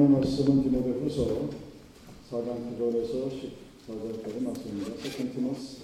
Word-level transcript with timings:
하나님 0.00 0.18
말씀은 0.18 0.62
디모데 0.62 0.92
후서 0.92 1.50
4장 2.30 2.78
9절에서 2.78 3.28
14절까지 3.28 4.42
말씀입니다. 4.42 4.96
Second 4.96 5.34
Timothy 5.34 5.82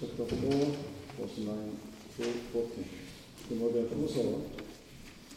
chapter 0.00 0.26
4 0.26 0.34
verse 1.14 1.44
9 1.44 1.74
to 2.16 2.24
14 2.24 2.84
디모데 3.50 3.82
후서 3.82 4.18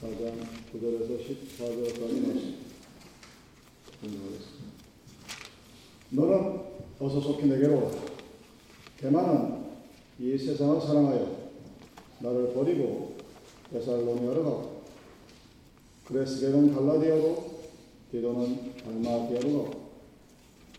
4장 0.02 0.40
9절에서 0.72 1.20
14절까지 1.20 2.28
말씀 2.28 2.56
공부하겠습니다. 4.00 4.72
너는 6.12 6.62
어서 6.98 7.20
속히 7.20 7.48
내게로 7.48 7.78
오라. 7.78 7.92
데마는 9.02 9.66
이 10.18 10.38
세상을 10.38 10.80
사랑하여 10.80 11.50
나를 12.20 12.54
버리고 12.54 13.18
베살로니아로 13.74 14.44
가고 14.46 14.77
그레스게는 16.08 16.74
갈라디아로 16.74 17.44
디도는 18.12 18.76
달마디아로. 18.78 19.64
가고 19.64 19.88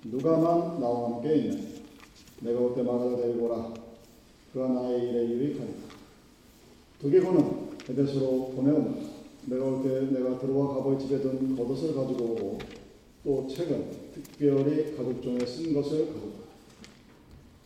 누가만 0.04 0.80
나와 0.80 1.16
함께 1.16 1.36
있는 1.36 1.68
내가 2.40 2.60
올때 2.60 2.82
마가를 2.82 3.16
데리고 3.16 3.46
오라. 3.46 3.74
그가 4.52 4.68
나의 4.68 5.02
일에 5.02 5.28
유익하니까 5.28 5.88
두개고는 7.00 7.68
에데스로 7.90 8.52
보내오면 8.56 9.08
내가 9.46 9.64
올때 9.66 10.00
내가 10.12 10.38
들어와 10.38 10.74
가보의 10.76 10.98
집에 10.98 11.20
든 11.20 11.54
겉옷을 11.56 11.94
가지고 11.94 12.24
오고 12.24 12.58
또 13.24 13.46
책은 13.48 13.84
특별히 14.14 14.96
가족 14.96 15.20
중에 15.22 15.44
쓴 15.44 15.74
것을 15.74 16.02
오라. 16.02 16.38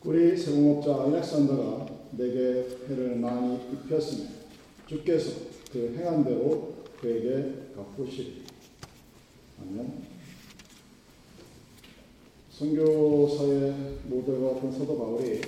우리 0.04 0.36
세공업자 0.36 1.04
알렉산더가 1.04 1.86
내게 2.12 2.66
해를 2.88 3.16
많이 3.16 3.54
입혔으며 3.72 4.24
주께서 4.88 5.30
그 5.72 5.94
행한 5.96 6.24
대로 6.24 6.81
그에게 7.02 7.72
갚으시리. 7.74 8.42
아멘. 9.60 10.04
선교사의 12.52 13.98
모델과 14.04 14.54
같은 14.54 14.70
사도 14.70 14.96
바울이 14.96 15.40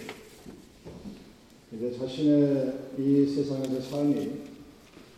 이제 1.73 1.97
자신의 1.97 2.91
이 2.98 3.27
세상에서 3.27 3.81
삶이 3.81 4.33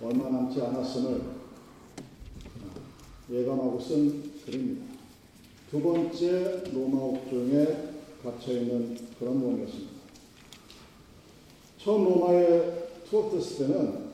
얼마 0.02 0.28
남지 0.28 0.60
않았음을 0.60 1.22
예감하고 3.30 3.80
쓴 3.80 4.32
글입니다. 4.44 4.94
두 5.70 5.80
번째 5.80 6.64
로마 6.70 6.98
옥중에 6.98 7.66
갇혀 8.22 8.52
있는 8.52 8.98
그런 9.18 9.40
몸이었습니다. 9.40 9.92
처음 11.78 12.04
로마에 12.04 12.88
투옥됐을 13.08 13.68
때는 13.68 14.05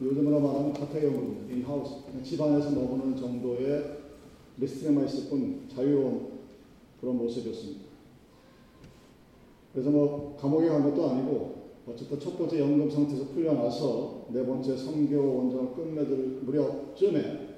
요즘으로 0.00 0.40
말하면 0.40 0.72
가택연금, 0.72 1.48
in 1.50 1.61
house, 1.61 1.96
집안에서 2.22 2.70
머무는 2.70 3.16
정도의 3.16 3.98
arrest에만 4.56 5.04
있을 5.06 5.28
뿐 5.28 5.62
자유로운 5.74 6.28
그런 7.00 7.16
모습이었습니다. 7.18 7.80
그래서 9.72 9.90
뭐 9.90 10.36
감옥에 10.40 10.68
간 10.68 10.82
것도 10.82 11.10
아니고 11.10 11.60
어쨌든 11.86 12.18
첫 12.18 12.36
번째 12.38 12.60
연금 12.60 12.90
상태에서 12.90 13.26
풀려나서 13.28 14.26
네 14.32 14.44
번째 14.44 14.76
선교 14.76 15.36
원정을 15.36 15.74
끝맺을 15.74 16.16
무렵쯤에 16.42 17.48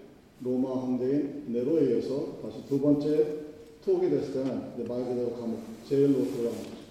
로마 0.42 0.82
황제인 0.82 1.44
네로에 1.46 1.92
이어서 1.92 2.38
다시 2.42 2.64
두 2.66 2.80
번째 2.80 3.42
투옥이 3.82 4.10
됐을 4.10 4.34
때는 4.34 4.72
이제 4.74 4.88
말 4.88 5.04
그대로 5.04 5.32
감옥, 5.32 5.58
제일로 5.88 6.24
들어가는 6.24 6.58
거죠. 6.58 6.82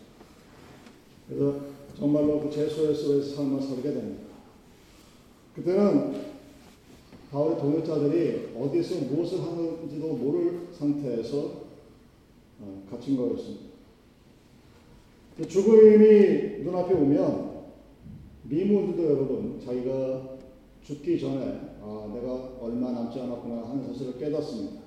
그래서 1.28 1.56
정말로 1.98 2.40
그 2.40 2.50
제소의 2.50 2.96
속에서 2.96 3.36
삶을 3.36 3.62
살게 3.62 3.84
됩니다. 3.94 4.31
그때는 5.56 6.32
바울의 7.30 7.58
동역자들이 7.58 8.52
어디서 8.58 9.06
무엇을 9.06 9.42
하는지도 9.42 10.14
모를 10.14 10.68
상태에서 10.72 11.62
어, 12.62 12.84
갇힌 12.90 13.18
거였습니다. 13.18 13.72
죽음이 15.48 16.64
눈앞에 16.64 16.94
오면 16.94 17.52
미문도 18.44 19.04
여러분 19.04 19.60
자기가 19.60 20.38
죽기 20.84 21.20
전에 21.20 21.78
아, 21.82 22.12
내가 22.14 22.52
얼마 22.62 22.92
남지 22.92 23.20
않았구나 23.20 23.70
하는 23.70 23.88
사실을 23.88 24.18
깨닫습니다. 24.18 24.82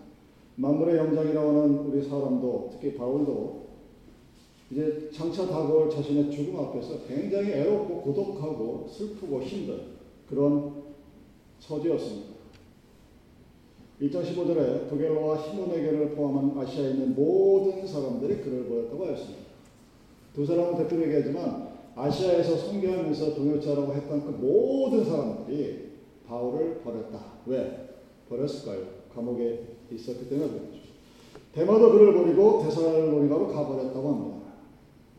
만물의 0.56 0.97
영장이라고 0.97 1.49
하는 1.49 1.78
우리 1.87 2.03
사람도 2.03 2.71
특히 2.72 2.94
바울도 2.94 3.65
이제 4.71 5.10
장차 5.12 5.47
다가올 5.47 5.91
자신의 5.91 6.31
죽음 6.31 6.59
앞에서 6.59 7.00
굉장히 7.06 7.50
애롭고 7.53 8.03
고독하고 8.03 8.87
슬프고 8.89 9.43
힘든 9.43 9.94
그런 10.29 10.85
처지였습니다. 11.59 12.35
1장 14.01 14.25
15절에 14.25 14.89
도겔로와 14.89 15.37
히모네게를 15.37 16.11
포함한 16.15 16.59
아시아에 16.59 16.91
있는 16.91 17.15
모든 17.15 17.87
사람들이 17.87 18.43
그를 18.43 18.65
보였다고 18.65 19.07
하였습니다. 19.07 19.45
두 20.34 20.45
사람은 20.45 20.77
대표로 20.77 21.03
얘기하지만 21.05 21.75
아시아에서 21.95 22.57
선교하면서 22.57 23.34
동역자라고 23.34 23.95
했던 23.95 24.25
그 24.25 24.31
모든 24.31 25.05
사람들이 25.05 25.93
바울을 26.27 26.79
버렸다. 26.79 27.25
왜? 27.47 27.89
버렸을까요? 28.29 28.83
감옥에 29.15 29.77
있었기 29.93 30.29
때문에 30.29 30.49
그렇죠. 30.49 30.84
대마도 31.53 31.93
그를 31.93 32.15
버리고 32.15 32.63
데살로니가로 32.65 33.49
가버렸다고 33.49 34.09
합니다. 34.09 34.34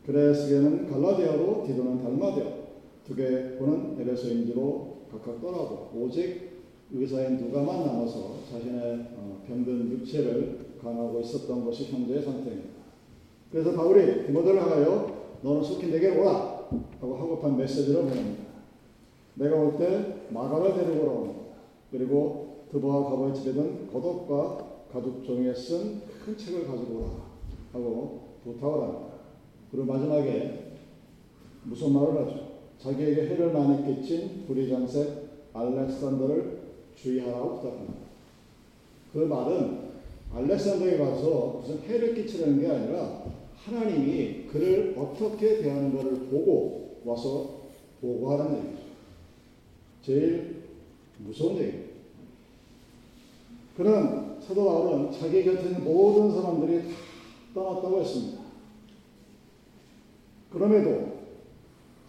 그레스게는 0.06 0.92
갈라디아로 0.92 1.64
디도는 1.66 2.04
달마디아 2.04 2.46
두 3.06 3.16
개고는 3.16 3.98
에베소인지로 4.02 4.96
각각 5.12 5.40
떠나고 5.42 5.92
오직 5.96 6.56
의사인 6.92 7.38
누가만 7.38 7.86
남아서 7.86 8.38
자신의 8.52 9.08
어, 9.18 9.44
병든 9.48 9.92
육체를 9.92 10.76
강하고 10.82 11.20
있었던 11.22 11.66
것이 11.66 11.86
현재의 11.92 12.22
상태입니다. 12.24 12.70
그래서 13.52 13.74
바울이 13.74 14.26
디모데를 14.26 14.62
하여 14.62 15.38
너는 15.42 15.64
속히 15.64 15.88
내게 15.92 16.10
오라 16.18 16.68
하고 17.00 17.16
하급한 17.16 17.58
메시지를 17.58 18.02
보냅니다. 18.04 18.44
내가 19.36 19.56
올 19.56 19.78
때 19.78 20.26
마가를 20.30 20.74
데리고 20.76 21.06
오라 21.06 21.34
그리고 21.92 22.66
드보와 22.72 23.10
가보의 23.10 23.36
집에든 23.36 23.88
겉옷과 23.92 24.86
가죽 24.92 25.24
종이에 25.24 25.54
쓴 25.54 26.02
큰 26.26 26.36
책을 26.38 26.68
가지고 26.68 26.98
오라 26.98 27.08
하고 27.74 28.20
부탁을 28.44 28.82
합니다. 28.82 29.14
그리고 29.72 29.86
마지막에 29.86 30.72
무슨 31.64 31.94
말을 31.94 32.26
하죠? 32.26 32.45
자기에게 32.82 33.28
해를 33.28 33.52
많이 33.52 33.86
끼친 33.86 34.46
불의장색 34.46 35.26
알렉산더를 35.54 36.60
주의하라고 36.96 37.56
부탁합니다. 37.62 37.94
그 39.14 39.20
말은 39.20 39.86
알렉산더에 40.34 40.98
가서 40.98 41.62
무슨 41.62 41.80
해를 41.82 42.14
끼치려는 42.16 42.60
게 42.60 42.68
아니라 42.68 43.24
하나님이 43.56 44.48
그를 44.52 44.96
어떻게 44.98 45.62
대하는 45.62 45.96
것을 45.96 46.28
보고 46.28 47.02
와서 47.06 47.62
보고하라는 48.02 48.58
얘기죠. 48.58 48.84
제일 50.04 50.64
무서운 51.20 51.58
얘기입니다. 51.58 51.96
그는 53.78 54.42
사도 54.42 54.66
바울은 54.66 55.12
자기 55.12 55.44
곁에 55.44 55.64
있는 55.64 55.84
모든 55.84 56.32
사람들이 56.32 56.84
다 56.84 56.96
떠났다고 57.54 58.02
했습니다. 58.02 58.42
그럼에도 60.52 61.16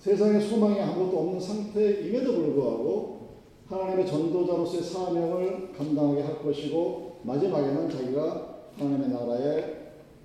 세상에 0.06 0.38
소망이 0.38 0.78
아무것도 0.78 1.18
없는 1.18 1.40
상태임에도 1.40 2.32
불구하고 2.32 3.26
하나님의 3.66 4.06
전도자로서의 4.06 4.80
사명을 4.84 5.72
감당하게 5.72 6.22
할 6.22 6.40
것이고 6.40 7.16
마지막에는 7.24 7.90
자기가 7.90 8.68
하나님의 8.76 9.08
나라에 9.08 9.74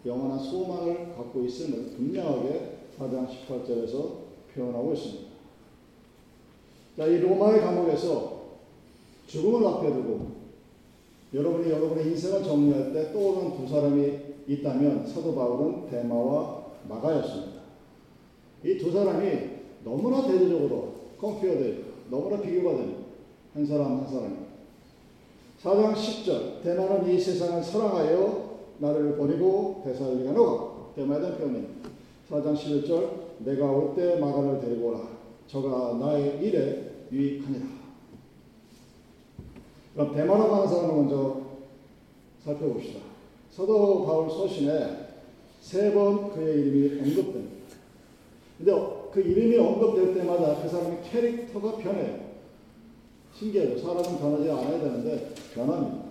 영원한 0.06 0.38
소망을 0.38 1.16
갖고 1.16 1.44
있음을 1.46 1.96
분명하게 1.96 2.78
4장 3.00 3.28
18절에서 3.28 4.09
표현하고 4.53 4.94
있습니다. 4.94 5.31
자, 6.98 7.08
이 7.08 7.19
로마의 7.19 7.62
감옥에서 7.62 8.42
죽음을 9.25 9.68
앞에 9.68 9.94
두고 9.94 10.28
여러분이 11.34 11.72
여러분의 11.72 12.06
인생을 12.06 12.44
정리할 12.44 12.94
때 12.94 13.12
떠오르는 13.12 13.57
두 13.57 13.68
사람이 13.68 14.19
있다면 14.48 15.07
사도 15.07 15.33
바울은 15.33 15.89
대마와 15.89 16.66
마가였습니다. 16.88 17.62
이 18.63 18.78
두 18.78 18.92
사람이 18.92 19.61
너무나 19.83 20.28
대조적으로 20.28 20.94
컴피어되 21.19 21.83
너무나 22.10 22.42
비교가 22.42 22.75
되는 22.78 22.95
한 23.54 23.66
사람 23.66 24.00
한 24.00 24.07
사람이. 24.07 24.36
4장 25.62 25.94
10절 25.94 26.63
대마는 26.63 27.10
이 27.13 27.19
세상을 27.19 27.63
사랑하여 27.63 28.50
나를 28.80 29.16
버리고 29.18 29.81
대살리가 29.86 30.31
너가 30.31 30.94
대마에 30.95 31.19
대한 31.19 31.38
표현입니다. 31.38 31.89
4장 32.30 32.56
11절 32.56 33.10
내가 33.39 33.66
올 33.72 33.94
때 33.95 34.16
마가를 34.19 34.60
데리고 34.62 34.89
오라. 34.89 35.01
저가 35.48 35.98
나의 36.00 36.39
일에 36.42 36.92
유익하니라. 37.12 37.66
그럼 39.94 40.13
대마라고 40.16 40.56
하는 40.56 40.68
사람을 40.68 40.95
먼저 40.95 41.42
살펴봅시다. 42.44 43.00
사도 43.51 44.06
바울 44.06 44.30
서신에 44.30 45.10
세 45.62 45.94
번 45.94 46.31
그의 46.33 46.60
이름이 46.62 47.00
언급됩니다. 47.01 47.56
근데 48.57 48.72
그 49.12 49.19
이름이 49.22 49.58
언급될 49.58 50.13
때마다 50.13 50.62
그 50.62 50.69
사람의 50.69 51.00
캐릭터가 51.04 51.78
변해요. 51.78 52.31
신기하죠. 53.36 53.78
사람은 53.80 54.19
변하지 54.19 54.50
않아야 54.50 54.80
되는데 54.80 55.34
변합니다. 55.54 56.06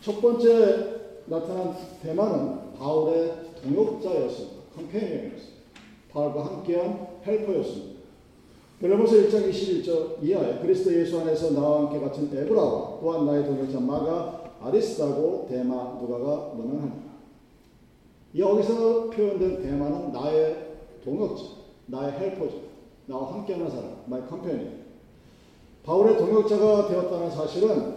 첫 0.00 0.20
번째 0.20 0.96
나타난 1.26 1.74
대만은 2.02 2.74
바울의 2.78 3.32
동역자였습니다. 3.62 4.56
컴페니언이었습니다. 4.74 5.56
바울과 6.12 6.46
함께한 6.46 7.06
헬퍼였습니다. 7.26 7.96
빌레모서 8.80 9.16
1장 9.16 9.50
21절 9.50 10.22
이하에 10.22 10.58
그리스도 10.60 10.94
예수 10.94 11.18
안에서 11.20 11.52
나와 11.52 11.80
함께 11.80 11.98
같은 11.98 12.30
에브라와 12.30 12.98
또한 13.00 13.24
나의 13.24 13.46
동역자 13.46 13.80
마가 13.80 14.52
아리스다고 14.60 15.46
대마 15.48 15.98
누가가 16.00 16.52
문안합니다. 16.54 17.06
여기서 18.36 19.08
표현된 19.10 19.62
대마는 19.62 20.12
나의 20.12 20.66
동역자, 21.02 21.42
나의 21.86 22.12
헬퍼자, 22.12 22.56
나와 23.06 23.32
함께하는 23.34 23.70
사람, 23.70 24.04
my 24.06 24.22
companion. 24.28 24.86
바울의 25.84 26.16
동역자가 26.18 26.88
되었다는 26.88 27.30
사실은 27.30 27.96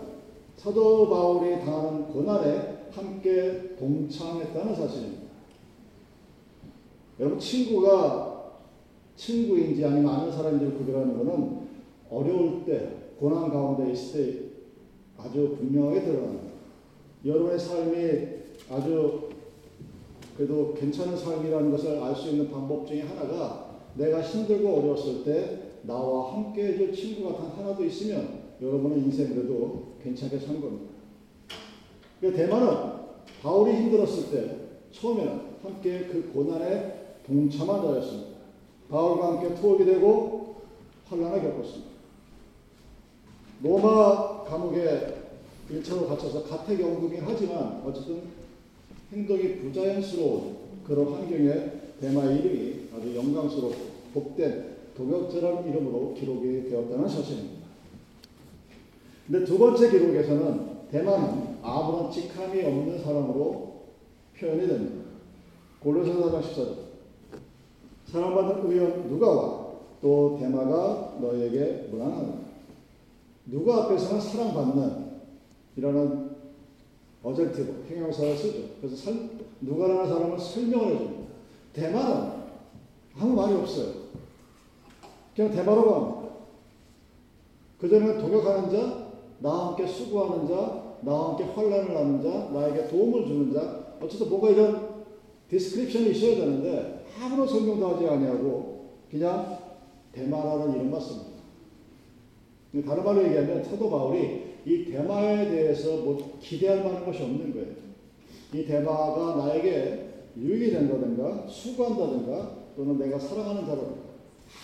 사도 0.56 1.09
바울이 1.09 1.59
당하는 1.59 2.07
고난에 2.07 2.89
함께 2.91 3.75
동참했다는 3.77 4.75
사실입니다. 4.75 5.24
여러분 7.19 7.39
친구가 7.39 8.51
친구인지 9.15 9.83
아니면 9.83 10.13
아는 10.13 10.31
사람인지 10.31 10.77
구별하는 10.77 11.18
것은 11.18 11.68
어려울 12.09 12.65
때, 12.65 12.92
고난 13.19 13.50
가운데 13.50 13.92
있을 13.92 14.25
때 14.25 14.50
아주 15.18 15.56
분명하게 15.57 16.01
드러납니다. 16.01 16.50
여러분의 17.25 17.59
삶이 17.59 18.27
아주 18.69 19.30
그래도 20.38 20.74
괜찮은 20.74 21.18
삶이라는 21.18 21.71
것을 21.71 22.01
알 22.01 22.15
수 22.15 22.30
있는 22.30 22.50
방법 22.50 22.88
중에 22.88 23.01
하나가 23.01 23.69
내가 23.95 24.21
힘들고 24.21 24.77
어려웠을 24.77 25.24
때 25.24 25.59
나와 25.83 26.33
함께 26.33 26.68
해줄 26.68 26.94
친구가 26.94 27.38
단 27.38 27.51
하나도 27.57 27.83
있으면 27.86 28.39
여러분은 28.62 28.97
인생 29.06 29.33
그래도 29.33 29.94
괜찮게 30.03 30.39
사는 30.39 30.59
겁니다. 30.59 30.91
대만은 32.21 33.00
바울이 33.41 33.75
힘들었을 33.75 34.31
때 34.31 34.56
처음에는 34.91 35.41
함께 35.63 36.07
그 36.12 36.31
고난에 36.33 37.18
동참한 37.25 37.81
자였습니다. 37.81 38.39
바울과 38.89 39.27
함께 39.27 39.56
투옥이 39.56 39.86
되고 39.86 40.56
환란을 41.06 41.42
겪었습니다. 41.42 41.89
로마 43.62 44.44
감옥에 44.44 45.15
1차로 45.71 46.07
갇혀서 46.07 46.44
가택 46.44 46.80
연금이긴 46.80 47.24
하지만 47.25 47.81
어쨌든 47.85 48.24
행동이 49.12 49.57
부자연스러운 49.57 50.57
그런 50.85 51.13
환경에 51.13 51.79
대마의 52.00 52.40
이름이 52.40 52.90
아주 52.96 53.16
영광스럽고 53.16 53.75
복된 54.13 54.78
동역자라는 54.96 55.69
이름으로 55.69 56.13
기록이 56.13 56.69
되었다는 56.69 57.07
사실입니다. 57.07 57.68
근데 59.28 59.46
두 59.46 59.57
번째 59.57 59.90
기록에서는 59.90 60.90
대만은 60.92 61.57
아무런 61.62 62.12
직함이 62.12 62.63
없는 62.63 63.04
사람으로 63.04 63.84
표현이 64.38 64.68
됩니다. 64.68 65.06
골로새서 65.81 66.19
4장 66.19 66.42
14절 66.42 66.75
사랑받는 68.07 68.72
의원 68.72 69.07
누가와 69.07 69.69
또 70.02 70.38
대마가 70.40 71.18
너에게 71.22 71.88
문안하노라. 71.92 72.40
누가 73.45 73.84
앞에서는 73.84 74.22
사랑받는 74.22 75.10
이라는 75.78 76.30
adjective, 77.21 77.86
형용사를 77.88 78.36
쓰죠. 78.38 78.60
그래서 78.80 78.95
설, 78.95 79.30
누가라는 79.62 80.07
사람을 80.07 80.40
설명을 80.40 80.94
해줍니다. 80.95 81.29
대마는 81.74 82.39
아무 83.18 83.33
말이 83.33 83.54
없어요. 83.56 83.94
그냥 85.36 85.54
갑니다. 85.56 86.30
그전에 87.80 88.18
동역하는 88.18 88.69
자, 88.69 89.07
나와 89.39 89.68
함께 89.69 89.88
수고하는 89.88 90.48
자, 90.48 90.98
나와 91.01 91.30
함께 91.30 91.45
환란을 91.45 91.95
하는 91.95 92.21
자, 92.21 92.50
나에게 92.51 92.88
도움을 92.88 93.25
주는 93.25 93.54
자, 93.54 93.95
어쨌든 94.01 94.30
뭔가 94.30 94.50
이런 94.50 95.06
description이 95.50 96.12
있어야 96.12 96.36
되는데 96.36 97.06
아무런 97.21 97.48
설명도 97.48 97.95
하지 97.95 98.07
아니하고 98.07 98.89
그냥 99.10 99.57
대마라는 100.12 100.75
이름만 100.75 101.00
씁니다. 101.00 101.30
다른 102.86 103.04
말로 103.04 103.24
얘기하면 103.24 103.63
사도 103.63 103.89
바울이 103.89 104.50
이 104.66 104.86
대마에 104.86 105.50
대해서 105.50 105.98
뭐 105.98 106.38
기대할 106.39 106.83
만한 106.83 107.06
것이 107.06 107.24
없는 107.24 107.54
거예요. 107.54 107.68
이 108.54 108.66
대마가 108.66 109.36
나에게 109.38 110.08
유익이 110.38 110.72
된다든가 110.72 111.48
수고한다든가 111.48 112.60
또는 112.76 112.98
내가 112.98 113.20
사랑하는 113.20 113.66
자라든가 113.66 114.10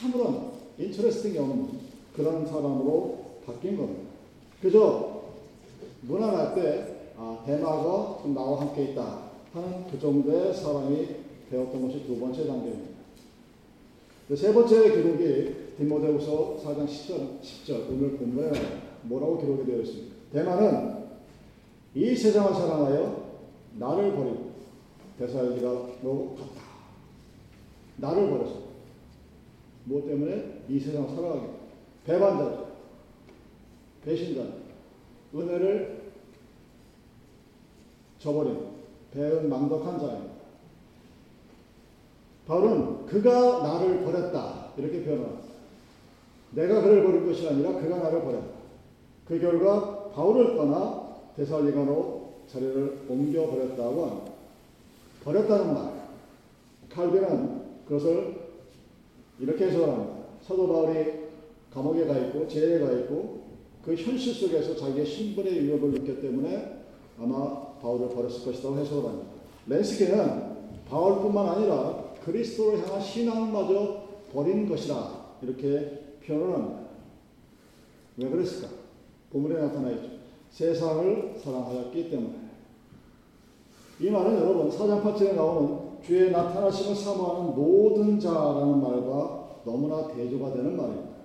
아무런 0.04 0.52
인터레스팅이 0.78 1.38
없는 1.38 1.68
그런 2.16 2.46
사람으로 2.46 3.26
바뀐 3.46 3.78
겁니다. 3.78 4.10
그저 4.62 5.22
무난할 6.02 6.56
때 6.56 6.96
아, 7.18 7.44
대마가 7.46 8.22
나와 8.34 8.62
함께 8.62 8.92
있다 8.92 9.20
하는 9.54 9.86
그 9.90 10.00
정도의 10.00 10.54
사람이 10.54 11.08
되었던 11.50 11.82
것이 11.82 12.06
두 12.06 12.20
번째 12.20 12.46
단계입니다. 12.46 12.96
세 14.36 14.54
번째 14.54 14.92
기록이 14.92 15.56
디모데후서 15.78 16.58
4장 16.64 16.88
10절, 16.88 17.42
10절 17.42 17.90
오늘 17.90 18.18
본문에 18.18 18.52
뭐라고 19.04 19.40
기록이 19.40 19.66
되어 19.66 19.82
있습니까? 19.82 20.16
대만은 20.34 20.96
이 21.94 22.16
세상을 22.16 22.54
사랑하여 22.54 23.26
나를 23.78 24.16
버리고 24.16 24.45
대사일기로 25.18 26.36
갔다. 26.36 26.62
나를 27.98 28.30
버렸어. 28.30 28.66
뭐 29.86 30.06
때문에 30.06 30.64
이 30.68 30.80
세상을 30.80 31.10
살아가게 31.10 31.48
배반자, 32.06 32.66
배신자, 34.04 34.46
은혜를 35.34 36.12
저버린 38.20 38.60
배은 39.12 39.50
망덕한 39.50 40.00
자입니다. 40.00 40.36
바울은 42.48 43.06
그가 43.06 43.64
나를 43.64 44.04
버렸다 44.04 44.72
이렇게 44.78 45.04
표현합니다. 45.04 45.46
내가 46.52 46.82
그를 46.82 47.04
버린 47.04 47.26
것이 47.26 47.48
아니라 47.48 47.74
그가 47.74 47.98
나를 47.98 48.22
버렸다. 48.22 48.56
그 49.28 49.40
결과 49.40 50.10
바울을 50.10 50.56
떠나 50.56 51.16
데살리가로 51.36 52.34
자리를 52.48 53.06
옮겨 53.10 53.50
버렸다고 53.50 54.06
합니다. 54.06 54.35
버렸다는 55.26 55.74
말. 55.74 56.06
칼빈은 56.90 57.62
그것을 57.86 58.36
이렇게 59.40 59.66
해석합니다. 59.66 60.16
사도 60.42 60.68
바울이 60.68 61.26
감옥에 61.74 62.06
가 62.06 62.18
있고 62.18 62.48
제에 62.48 62.80
가 62.80 62.92
있고 62.92 63.44
그 63.84 63.96
현실 63.96 64.34
속에서 64.34 64.76
자기의 64.76 65.06
신분의 65.06 65.64
위협을 65.64 65.92
느꼈기 65.92 66.22
때문에 66.22 66.84
아마 67.20 67.76
바울을 67.82 68.10
버렸을 68.10 68.46
것이라고 68.46 68.78
해석을 68.78 69.10
합니다. 69.10 69.30
렌스케는 69.68 70.56
바울뿐만 70.88 71.50
아니라 71.50 72.14
그리스도를 72.24 72.84
향한 72.84 73.02
신앙마저 73.02 74.06
버린 74.32 74.70
것이라 74.70 75.38
이렇게 75.42 76.18
표현을 76.26 76.54
합니다. 76.54 76.80
왜 78.18 78.30
그랬을까? 78.30 78.70
본문에 79.32 79.60
나타나 79.60 79.92
있죠. 79.92 80.10
세상을 80.52 81.36
사랑하였기 81.44 82.10
때문에. 82.10 82.45
이 83.98 84.10
말은 84.10 84.36
여러분 84.36 84.70
사장 84.70 85.02
8절에 85.02 85.36
나오는 85.36 85.78
주의 86.04 86.30
나타나심을 86.30 86.96
사모하는 86.96 87.56
모든 87.56 88.20
자라는 88.20 88.82
말과 88.82 89.62
너무나 89.64 90.06
대조가 90.08 90.52
되는 90.52 90.76
말입니다. 90.76 91.16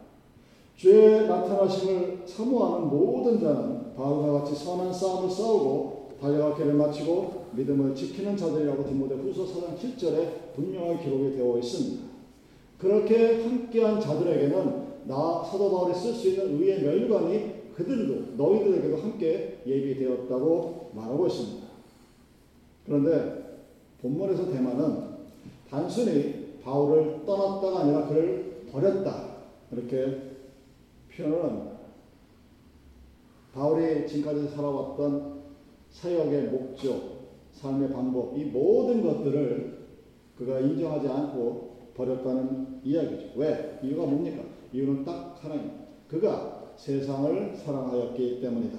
주의 0.76 1.26
나타나심을 1.26 2.22
사모하는 2.26 2.88
모든 2.88 3.40
자는 3.40 3.94
바울과 3.96 4.40
같이 4.40 4.54
선한 4.54 4.92
싸움을 4.92 5.28
싸우고 5.28 6.10
달려가기를 6.20 6.74
마치고 6.74 7.46
믿음을 7.56 7.92
지키는 7.94 8.36
자들이라고 8.36 8.86
디모데 8.86 9.16
후서 9.16 9.44
4장 9.44 9.76
7절에 9.76 10.54
분명하게 10.54 11.04
기록이 11.04 11.36
되어 11.36 11.58
있습니다. 11.58 12.04
그렇게 12.78 13.42
함께한 13.42 14.00
자들에게는 14.00 14.90
나 15.06 15.42
사도 15.42 15.70
바울이 15.70 15.94
쓸 15.94 16.14
수 16.14 16.28
있는 16.28 16.60
의의 16.60 16.82
멸관이 16.82 17.60
그들도 17.74 18.36
너희들에게도 18.36 18.96
함께 18.96 19.60
예비되었다고 19.66 20.90
말하고 20.94 21.26
있습니다. 21.26 21.59
그런데 22.90 23.60
본문에서 24.02 24.50
대만은 24.50 25.10
단순히 25.70 26.58
바울을 26.64 27.24
떠났다가 27.24 27.80
아니라 27.82 28.08
그를 28.08 28.66
버렸다 28.72 29.28
이렇게 29.70 30.20
표현을 31.14 31.44
합니다. 31.44 31.70
바울이 33.54 34.08
지금까지 34.08 34.48
살아왔던 34.48 35.40
사역의 35.90 36.48
목적, 36.48 37.28
삶의 37.52 37.92
방법, 37.92 38.36
이 38.36 38.46
모든 38.46 39.02
것들을 39.02 39.86
그가 40.36 40.58
인정하지 40.58 41.06
않고 41.06 41.92
버렸다는 41.94 42.80
이야기죠. 42.82 43.34
왜? 43.36 43.78
이유가 43.84 44.04
뭡니까? 44.04 44.42
이유는 44.72 45.04
딱 45.04 45.38
하나입니다. 45.40 45.76
그가 46.08 46.72
세상을 46.76 47.54
사랑하였기 47.54 48.40
때문이다. 48.40 48.78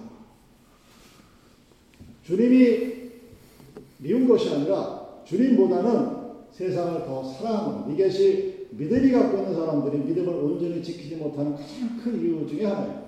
주님이 2.23 3.00
미운 4.01 4.27
것이 4.27 4.49
아니라 4.49 5.21
주님보다는 5.23 6.21
세상을 6.51 7.05
더 7.05 7.23
사랑하는 7.23 7.95
이것이 7.95 8.67
믿음이 8.71 9.11
갖고 9.11 9.37
있는 9.37 9.53
사람들이 9.53 9.99
믿음을 9.99 10.33
온전히 10.33 10.81
지키지 10.81 11.17
못하는 11.17 11.53
가장 11.53 11.97
큰 12.03 12.19
이유 12.19 12.47
중에 12.47 12.65
하나입니다. 12.65 13.01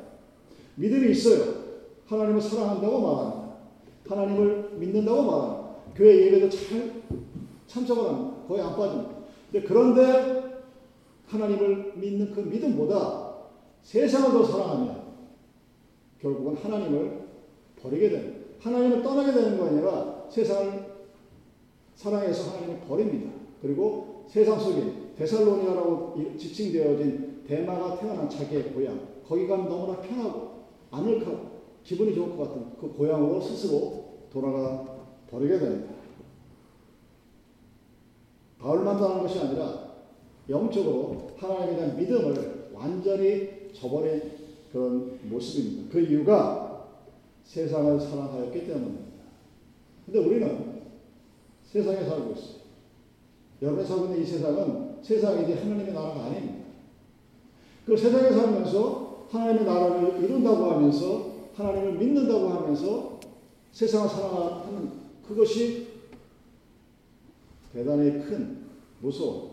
믿음이 0.76 1.12
있어요. 1.12 1.64
하나님을 2.06 2.40
사랑한다고 2.40 3.00
말합니다. 3.00 3.54
하나님을 4.08 4.70
믿는다고 4.78 5.24
말합니다. 5.24 5.64
교회 5.96 6.28
예배도 6.28 6.50
잘 6.50 7.02
참석을 7.68 8.10
합니다. 8.10 8.38
거의 8.48 8.62
안 8.62 8.76
빠집니다. 8.76 9.12
그런데 9.68 10.44
하나님을 11.28 11.94
믿는 11.96 12.32
그 12.34 12.42
믿음보다 12.42 13.34
세상을 13.82 14.32
더 14.32 14.44
사랑하면 14.44 15.04
결국은 16.22 16.56
하나님을 16.56 17.24
버리게 17.82 18.10
됩니다. 18.10 18.44
하나님을 18.60 19.02
떠나게 19.02 19.34
되는 19.34 19.58
거 19.58 19.68
아니라 19.68 20.13
세상을 20.34 20.94
사랑해서 21.94 22.52
하나님을 22.52 22.80
버립니다. 22.88 23.32
그리고 23.62 24.26
세상 24.28 24.60
속에 24.60 25.14
데살로니가라고 25.16 26.16
지칭되어진 26.38 27.44
대마가 27.48 28.00
태어난 28.00 28.28
자기의 28.28 28.74
고향 28.74 29.00
거기 29.28 29.48
가면 29.48 29.70
너무나 29.70 30.02
편하고 30.02 30.64
아늑하고 30.90 31.54
기분이 31.84 32.16
좋을 32.16 32.36
것 32.36 32.50
같은 32.50 32.66
그 32.80 32.92
고향으로 32.94 33.40
스스로 33.40 34.06
돌아가 34.32 35.06
버리게 35.30 35.60
됩니다. 35.60 35.94
바울만 38.60 38.98
당한 38.98 39.22
것이 39.22 39.40
아니라 39.40 39.94
영적으로 40.50 41.30
하나님에 41.38 41.76
대한 41.76 41.98
믿음을 41.98 42.70
완전히 42.74 43.72
저버린 43.74 44.32
그런 44.72 45.20
모습입니다. 45.30 45.92
그 45.92 46.00
이유가 46.02 46.88
세상을 47.44 48.00
사랑하였기 48.00 48.66
때문입니다. 48.66 49.13
근데 50.06 50.20
우리는 50.20 50.82
세상에 51.66 52.04
살고 52.04 52.34
있어요. 52.34 52.64
여러분이 53.62 53.88
살고 53.88 54.06
있는 54.06 54.22
이 54.22 54.26
세상은 54.26 54.98
세상이 55.02 55.44
이제 55.44 55.54
하나님의 55.56 55.94
나라가 55.94 56.26
아닙니다. 56.26 56.66
그 57.86 57.98
세상에 57.98 58.32
살면서 58.32 59.28
하나님의 59.30 59.66
나라를 59.66 60.24
이룬다고 60.24 60.66
하면서 60.72 61.34
하나님을 61.56 61.94
믿는다고 61.94 62.50
하면서 62.50 63.20
세상을 63.72 64.10
사랑하는 64.10 64.92
그것이 65.28 65.88
대단히 67.74 68.12
큰 68.24 68.64
무서운 69.02 69.50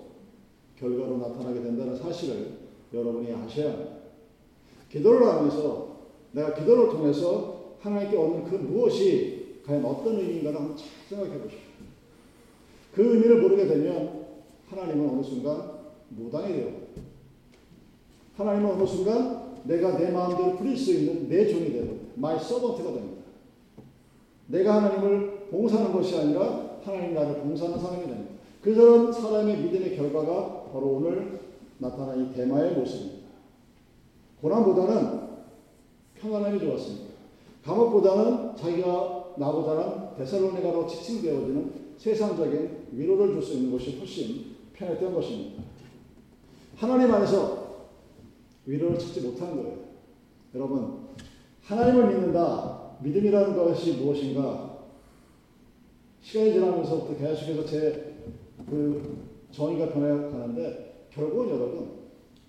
결과로 0.76 1.19
나타나게 1.19 1.62
된다는 1.62 1.97
사실을 1.97 2.59
여러분이 2.92 3.33
아셔야 3.33 3.73
합니다. 3.73 3.92
기도를 4.90 5.26
하면서 5.26 6.00
내가 6.33 6.54
기도를 6.54 6.88
통해서 6.88 7.76
하나님께 7.80 8.16
얻는 8.16 8.45
그 8.45 8.57
무엇이 8.57 9.39
과연 9.67 9.85
어떤 9.85 10.19
의미인가를 10.19 10.59
한번 10.59 10.76
잘 10.76 10.88
생각해 11.09 11.38
보십시오. 11.43 11.61
그 12.95 13.14
의미를 13.14 13.40
모르게 13.40 13.67
되면 13.67 14.26
하나님은 14.69 15.11
어느 15.11 15.23
순간 15.23 15.81
무당이 16.11 16.52
되어 16.52 16.73
하나님은 18.37 18.71
어느 18.73 18.87
순간 18.87 19.61
내가 19.64 19.99
내 19.99 20.11
마음대로 20.11 20.57
부릴 20.57 20.76
수 20.76 20.93
있는 20.93 21.29
내 21.29 21.47
종이 21.47 21.73
되고 21.73 21.99
my 22.16 22.38
servant가 22.38 22.92
됩니다. 22.93 23.23
내가 24.47 24.76
하나님을 24.76 25.49
봉사하는 25.50 25.93
것이 25.93 26.17
아니라 26.17 26.79
하나님 26.83 27.14
나를 27.14 27.40
봉사하는 27.40 27.79
사람이 27.79 28.07
됩니다. 28.07 28.31
그런 28.62 29.12
사람의 29.12 29.57
믿음의 29.59 29.97
결과가 29.97 30.64
바로 30.73 30.87
오늘 30.87 31.40
나타난 31.79 32.21
이 32.21 32.33
대마의 32.35 32.75
모습입니다. 32.75 33.29
고난보다는 34.40 35.21
평안함이 36.21 36.61
좋았습니다. 36.61 37.11
감옥보다는 37.64 38.57
자기가 38.57 39.19
나보다는 39.38 40.16
데살로니가로 40.16 40.87
지칭되어지는 40.87 41.72
세상적인 41.96 42.88
위로를 42.92 43.34
줄 43.34 43.42
수 43.42 43.54
있는 43.54 43.72
것이 43.72 43.99
훨씬 43.99 44.56
편했던 44.72 45.14
것입니다. 45.14 45.62
하나님 46.76 47.12
안에서 47.12 47.88
위로를 48.66 48.99
찾지 48.99 49.20
못한 49.20 49.56
거예요. 49.56 49.78
여러분, 50.54 51.08
하나님을 51.62 52.08
믿는다. 52.08 52.96
믿음이라는 53.02 53.56
것이 53.56 53.92
무엇인가? 53.94 54.78
시간이 56.20 56.52
지나면서부터 56.52 57.16
계속해서 57.16 57.64
제 57.64 58.10
그 58.68 59.26
정의가 59.50 59.88
변해가는데 59.88 61.06
결국은 61.10 61.50
여러분 61.50 61.90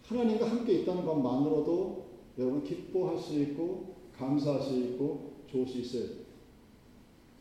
하나님과 0.05 0.49
함께 0.49 0.81
있다는 0.81 1.05
것만으로도 1.05 2.05
여러분 2.37 2.63
기뻐할 2.63 3.17
수 3.17 3.39
있고 3.41 3.95
감사할 4.17 4.61
수 4.61 4.77
있고 4.77 5.31
좋을 5.47 5.65
수 5.67 5.79
있어요. 5.79 6.20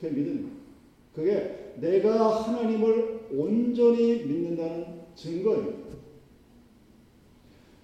그게 0.01 0.13
믿음입니다. 0.15 0.57
그게 1.15 1.75
내가 1.77 2.45
하나님을 2.45 3.29
온전히 3.33 4.25
믿는다는 4.25 5.01
증거입니다. 5.15 5.91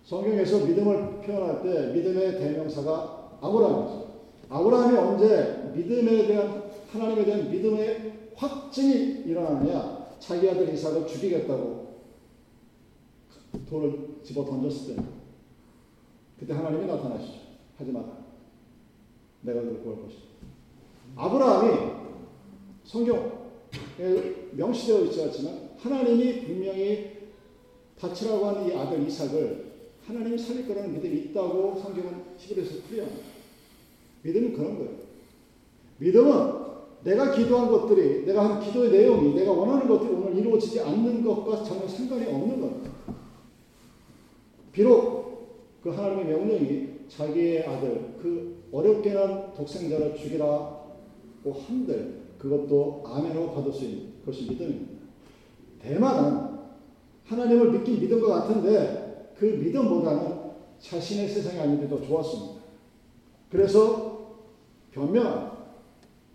성경에서 0.04 0.64
믿음을 0.64 1.20
표현할 1.20 1.62
때 1.62 1.92
믿음의 1.92 2.38
대명사가 2.38 3.38
아브라함이죠. 3.40 4.06
아브라함이 4.48 4.96
언제 4.96 5.72
믿음에 5.74 6.26
대한 6.26 6.70
하나님에 6.90 7.24
대한 7.24 7.50
믿음의 7.50 8.30
확증이 8.36 9.24
일어나느냐? 9.26 10.06
자기 10.18 10.48
아들 10.48 10.72
이삭을 10.72 11.06
죽이겠다고 11.06 11.96
돌을 13.68 14.20
집어 14.22 14.44
던졌을 14.44 14.96
때 14.96 15.02
그때 16.38 16.54
하나님이 16.54 16.86
나타나시죠. 16.86 17.40
하지 17.76 17.90
마라. 17.92 18.06
내가 19.42 19.60
너를 19.60 19.82
구할 19.82 20.02
것이다. 20.02 20.35
아브라함이 21.14 21.92
성경에 22.84 23.20
명시되어 24.52 25.00
있지 25.02 25.22
않지만 25.22 25.70
하나님이 25.78 26.40
분명히 26.44 27.16
다치라고 27.98 28.46
하는 28.46 28.68
이 28.68 28.76
아들 28.76 29.06
이삭을 29.06 29.66
하나님이 30.06 30.38
살릴 30.38 30.68
거라는 30.68 30.92
믿음이 30.94 31.16
있다고 31.16 31.80
성경은 31.80 32.24
히브리서 32.36 32.82
풀이합니다. 32.88 33.22
믿음은 34.22 34.52
그런 34.54 34.76
거예요. 34.76 34.90
믿음은 35.98 36.66
내가 37.04 37.32
기도한 37.32 37.68
것들이, 37.68 38.24
내가 38.26 38.44
한 38.44 38.60
기도의 38.60 38.90
내용이, 38.90 39.34
내가 39.34 39.52
원하는 39.52 39.86
것들이 39.86 40.12
오늘 40.12 40.36
이루어지지 40.36 40.80
않는 40.80 41.24
것과 41.24 41.62
전혀 41.62 41.86
상관이 41.86 42.26
없는 42.26 42.60
겁니다. 42.60 42.90
비록 44.72 45.80
그 45.82 45.90
하나님의 45.90 46.24
명령이 46.26 46.88
자기의 47.08 47.66
아들, 47.66 48.16
그 48.20 48.64
어렵게 48.72 49.12
난 49.12 49.54
독생자를 49.54 50.16
죽이라 50.16 50.75
고 51.46 51.52
한들 51.52 52.22
그것도 52.38 53.04
아멘으로 53.06 53.52
받을 53.52 53.72
수 53.72 53.84
있는 53.84 54.14
그것이 54.20 54.50
믿음입니다. 54.50 55.06
대만은 55.80 56.56
하나님을 57.24 57.70
믿긴 57.70 58.00
믿은 58.00 58.20
것 58.20 58.26
같은데 58.26 59.30
그 59.38 59.44
믿음보다는 59.44 60.46
자신의 60.80 61.28
세상이 61.28 61.60
아닌데 61.60 61.88
더 61.88 62.02
좋았습니다. 62.02 62.62
그래서 63.48 64.38
변명, 64.90 65.52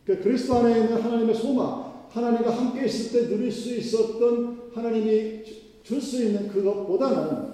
그 0.05 0.21
그리스도 0.21 0.55
안에 0.55 0.79
있는 0.79 1.01
하나님의 1.01 1.35
소망, 1.35 2.07
하나님과 2.09 2.49
함께 2.49 2.85
있을 2.85 3.11
때 3.11 3.27
누릴 3.27 3.51
수 3.51 3.75
있었던 3.75 4.71
하나님이 4.73 5.43
줄 5.83 5.99
수 5.99 6.23
있는 6.23 6.47
그것보다는 6.47 7.51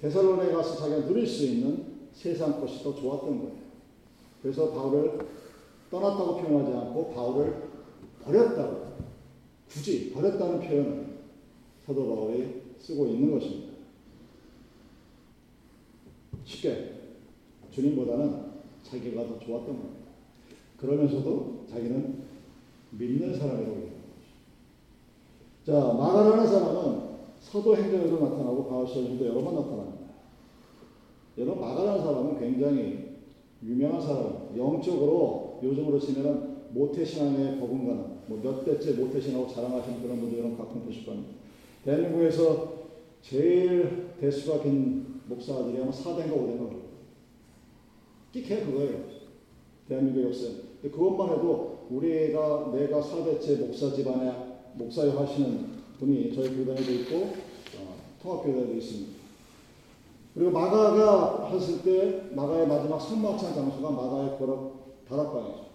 대살론에 0.00 0.50
가서 0.50 0.76
자기가 0.76 1.06
누릴 1.06 1.24
수 1.24 1.44
있는 1.44 1.84
세상 2.12 2.60
것이 2.60 2.82
더 2.82 2.92
좋았던 2.92 3.38
거예요. 3.38 3.52
그래서 4.42 4.70
바울을 4.72 5.18
떠났다고 5.92 6.38
표현하지 6.38 6.74
않고 6.74 7.10
바울을 7.10 7.68
버렸다고 8.24 8.92
굳이 9.68 10.10
버렸다는 10.10 10.60
표현을 10.60 11.18
사도 11.84 12.16
바울이 12.16 12.62
쓰고 12.78 13.06
있는 13.08 13.32
것입니다. 13.32 13.72
쉽게 16.44 16.92
주님보다는 17.70 18.52
자기가 18.82 19.26
더 19.26 19.38
좋았던 19.38 19.66
겁니다. 19.66 20.02
그러면서도 20.78 21.66
자기는 21.68 22.22
믿는 22.92 23.38
사람이라고 23.38 23.74
거죠. 23.74 23.92
자, 25.64 25.72
마가라는 25.92 26.46
사람은 26.46 27.12
사도행전에도 27.40 28.18
나타나고 28.18 28.68
바울서에도 28.68 29.26
여러 29.26 29.42
번 29.42 29.54
나타납니다. 29.54 30.06
여러분, 31.38 31.60
마가라는 31.60 32.02
사람은 32.02 32.40
굉장히 32.40 33.16
유명한 33.62 34.00
사람, 34.00 34.48
영적으로 34.56 35.41
요즘으로 35.62 35.98
치면은 35.98 36.62
모태신앙에 36.70 37.58
버금가는 37.60 38.04
뭐몇 38.26 38.64
대째 38.64 38.92
모태신앙하고 38.92 39.52
자랑하시는 39.52 40.02
그런 40.02 40.20
분들은 40.20 40.56
가끔 40.56 40.82
보실 40.84 41.04
겁니다. 41.04 41.30
대한민국에서 41.84 42.72
제일 43.20 44.14
대수가 44.20 44.62
긴 44.62 45.20
목사들이 45.28 45.80
아마 45.80 45.90
4대인가 45.90 46.32
5대인가 46.32 46.82
끽해 48.32 48.64
그거예요. 48.64 49.04
대한민국 49.88 50.24
역사에. 50.24 50.50
그것만 50.82 51.28
해도 51.30 51.86
우리가 51.90 52.72
내가 52.74 53.00
4대째 53.00 53.60
목사 53.60 53.92
집안에 53.92 54.32
목사역 54.74 55.20
하시는 55.20 55.66
분이 55.98 56.34
저희 56.34 56.56
교단에도 56.56 56.90
있고 56.92 57.16
어, 57.78 57.96
통합교단에도 58.22 58.74
있습니다. 58.74 59.12
그리고 60.34 60.50
마가가 60.50 61.50
했을 61.50 61.82
때 61.82 62.22
마가의 62.34 62.66
마지막 62.66 62.98
선마찬 62.98 63.54
장소가 63.54 63.90
마가의 63.90 64.38
다락방이죠. 65.12 65.66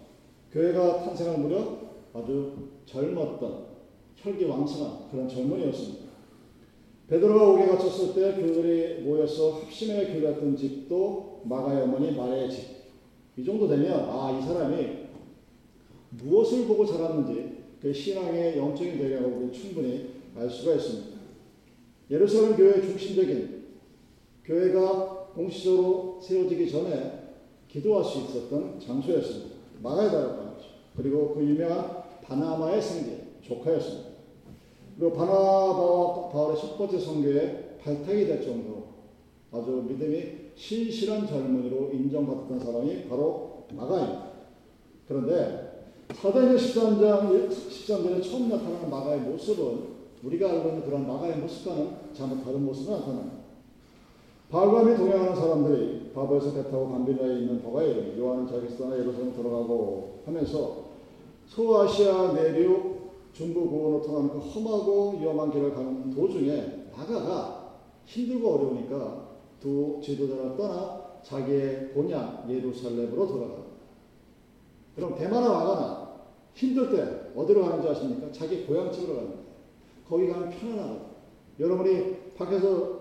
교회가 0.52 1.04
탄생할 1.04 1.38
무렵 1.38 2.10
아주 2.12 2.70
젊었던 2.86 3.66
혈기 4.16 4.44
왕성한 4.44 5.10
그런 5.10 5.28
젊은이였습니다. 5.28 6.08
베드로가 7.08 7.48
옥에 7.50 7.66
갇혔을 7.66 8.14
때 8.14 8.40
교들이 8.40 9.02
모여서 9.02 9.60
합심해 9.60 10.12
교렸던 10.12 10.56
집도 10.56 11.42
마가의 11.44 11.82
어머니 11.82 12.12
마리아의 12.16 12.50
집. 12.50 12.66
이 13.36 13.44
정도 13.44 13.68
되면 13.68 13.92
아 13.92 14.38
이 14.38 14.42
사람이 14.44 15.08
무엇을 16.10 16.66
보고 16.66 16.84
자랐는지 16.84 17.58
그 17.80 17.92
신앙의 17.92 18.58
영적인 18.58 18.98
배경을 18.98 19.32
우리 19.32 19.52
충분히 19.52 20.08
알 20.36 20.50
수가 20.50 20.74
있습니다. 20.74 21.18
예루살렘 22.10 22.56
교회의 22.56 22.82
중심적인 22.82 23.66
교회가 24.44 25.28
공식적으로 25.34 26.18
세워지기 26.20 26.70
전에 26.70 27.17
기도할 27.68 28.04
수 28.04 28.18
있었던 28.18 28.80
장소였습니다. 28.80 29.56
다락방이죠. 29.82 30.68
그리고 30.96 31.34
그 31.34 31.42
유명한 31.42 32.02
바나마의 32.22 32.82
생계, 32.82 33.24
조카였습니다. 33.42 34.08
그리고 34.98 35.12
바나바와 35.14 36.28
바울의 36.30 36.60
첫 36.60 36.76
번째 36.76 36.98
선교에 36.98 37.78
발탁이 37.82 38.26
될 38.26 38.42
정도로 38.42 38.88
아주 39.52 39.84
믿음이 39.88 40.48
신실한 40.56 41.26
젊은이로 41.26 41.90
인정받았던 41.92 42.58
사람이 42.58 43.08
바로 43.08 43.66
마가입니다. 43.72 44.28
그런데 45.06 45.68
사도행전 46.14 46.56
13장 46.56 47.48
13절에 47.48 48.22
처음 48.22 48.48
나타나는 48.48 48.90
마가의 48.90 49.20
모습은 49.20 49.98
우리가 50.24 50.50
알고 50.50 50.68
있는 50.70 50.84
그런 50.84 51.06
마가의 51.06 51.36
모습과는 51.36 51.90
전혀 52.12 52.42
다른 52.42 52.64
모습을 52.64 52.94
나타납니다. 52.94 53.37
바울과 54.50 54.96
동행하는 54.96 55.36
사람들이 55.36 56.10
바보에서 56.14 56.54
배 56.54 56.62
타고 56.64 56.88
감비나에 56.88 57.40
있는 57.40 57.62
버가에 57.62 58.18
요한은 58.18 58.46
자기서 58.46 58.78
떠나 58.78 58.98
예루살렘 58.98 59.34
들어가고 59.34 60.22
하면서 60.24 60.84
소아시아 61.46 62.32
내륙 62.32 62.98
중부 63.32 63.68
고원을 63.68 64.02
통하는 64.02 64.30
그 64.30 64.38
험하고 64.38 65.18
위험한 65.18 65.50
길을 65.50 65.74
가는 65.74 66.10
도중에 66.10 66.86
마가가 66.96 67.74
힘들고 68.06 68.54
어려우니까 68.54 69.28
두 69.60 70.00
지도자를 70.02 70.56
떠나 70.56 71.08
자기의 71.22 71.90
본향 71.92 72.44
예루살렘으로 72.48 73.26
돌아갑니다. 73.26 73.68
그럼 74.96 75.14
대만의 75.14 75.48
마가나 75.48 76.08
힘들 76.54 76.90
때 76.90 77.38
어디로 77.38 77.62
가는지 77.62 77.88
아십니까? 77.88 78.32
자기 78.32 78.64
고향집으로 78.64 79.14
갑니다. 79.14 79.40
거기 80.08 80.26
가면 80.26 80.50
편안하고 80.50 81.00
여러분이 81.60 82.34
밖에서 82.36 82.97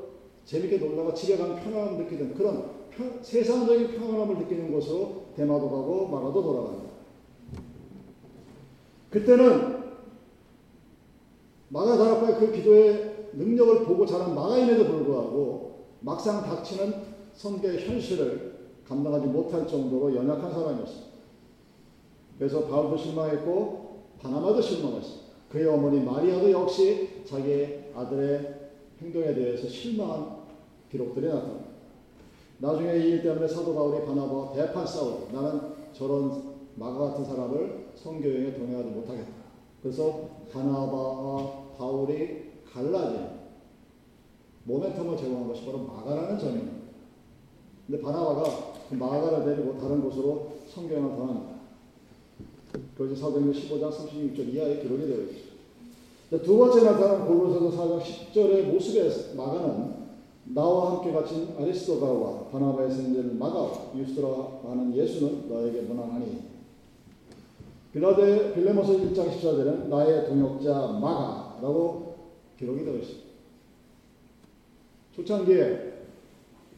재밌게 0.48 0.78
놀다가 0.78 1.14
집에 1.14 1.38
가면 1.38 1.58
편안함을 1.58 2.06
느끼는 2.06 2.34
그런 2.34 2.88
편, 2.90 3.20
세상적인 3.22 4.00
평안함을 4.00 4.38
느끼는 4.38 4.72
곳으로 4.72 5.26
대마도 5.36 5.70
가고 5.70 6.08
마가도 6.08 6.42
돌아갑니다. 6.42 6.94
그때는 9.10 9.78
마가 11.68 11.98
다락바의 11.98 12.36
그 12.40 12.52
기도의 12.54 13.28
능력을 13.34 13.84
보고 13.84 14.06
자란 14.06 14.34
마가임에도 14.34 14.86
불구하고 14.86 15.86
막상 16.00 16.42
닥치는 16.44 16.94
선교의 17.34 17.86
현실을 17.86 18.56
감당하지 18.88 19.28
못할 19.28 19.68
정도로 19.68 20.16
연약한 20.16 20.50
사람이었습니다. 20.50 21.08
그래서 22.40 22.68
바울도 22.68 22.96
실망했고 22.96 23.98
바나마도 24.22 24.62
실망했습니다. 24.62 25.28
그의 25.52 25.68
어머니 25.68 26.00
마리아도 26.00 26.50
역시 26.52 27.26
자기의 27.26 27.92
아들의 27.94 28.56
행동에 29.02 29.34
대해서 29.34 29.68
실망한 29.68 30.37
기록들이 30.92 31.28
나타납니다. 31.28 31.68
나중에 32.60 32.98
이 32.98 33.12
일 33.12 33.24
때문에 33.24 33.48
사도 33.48 33.74
바울이 33.76 34.06
바나바와 34.06 34.54
대판 34.54 34.86
싸우고 34.86 35.30
나는 35.32 35.62
저런 35.94 36.56
마가 36.76 37.12
같은 37.12 37.26
사람을 37.26 37.88
성교여행에 37.96 38.54
동행하지 38.54 38.90
못하겠다. 38.90 39.32
그래서 39.82 40.30
바나바와 40.52 41.76
바울이 41.78 42.52
갈라진 42.72 43.28
모멘텀을 44.68 45.18
제공한 45.18 45.48
것이 45.48 45.66
바로 45.66 45.80
마가라는 45.80 46.40
점입니다. 46.40 46.78
근데 47.88 48.02
바나바가 48.02 48.74
그 48.90 48.96
마가를 48.96 49.46
데리고 49.46 49.78
다른 49.78 50.02
곳으로 50.02 50.52
성교행을 50.68 51.16
떠납니다. 51.16 51.58
그것이 52.98 53.20
사도행전 53.20 53.54
15장 53.54 53.92
36절 53.92 54.54
이하에 54.54 54.82
기록이 54.82 55.08
되어 55.08 55.18
있습니다. 55.22 56.44
두 56.44 56.58
번째 56.58 56.84
나타난 56.84 57.26
골로새서 57.26 57.72
4장 57.72 58.02
10절의 58.02 58.64
모습의 58.66 59.36
마가는 59.36 59.97
나와 60.54 60.92
함께 60.92 61.12
갇힌 61.12 61.50
아리스도가와 61.58 62.46
바나바의 62.52 62.92
생전 62.92 63.38
마가와 63.38 63.92
유스라와 63.96 64.60
하는 64.64 64.96
예수는 64.96 65.50
너에게 65.50 65.82
무난하니 65.82 66.42
빌라데 67.92 68.54
빌레모서 68.54 68.94
1장 68.94 69.30
14절에는 69.30 69.88
나의 69.88 70.26
동역자 70.28 71.00
마가라고 71.02 72.16
기록이 72.58 72.86
되어 72.86 72.96
있습니다. 72.96 73.28
초창기에 75.16 75.94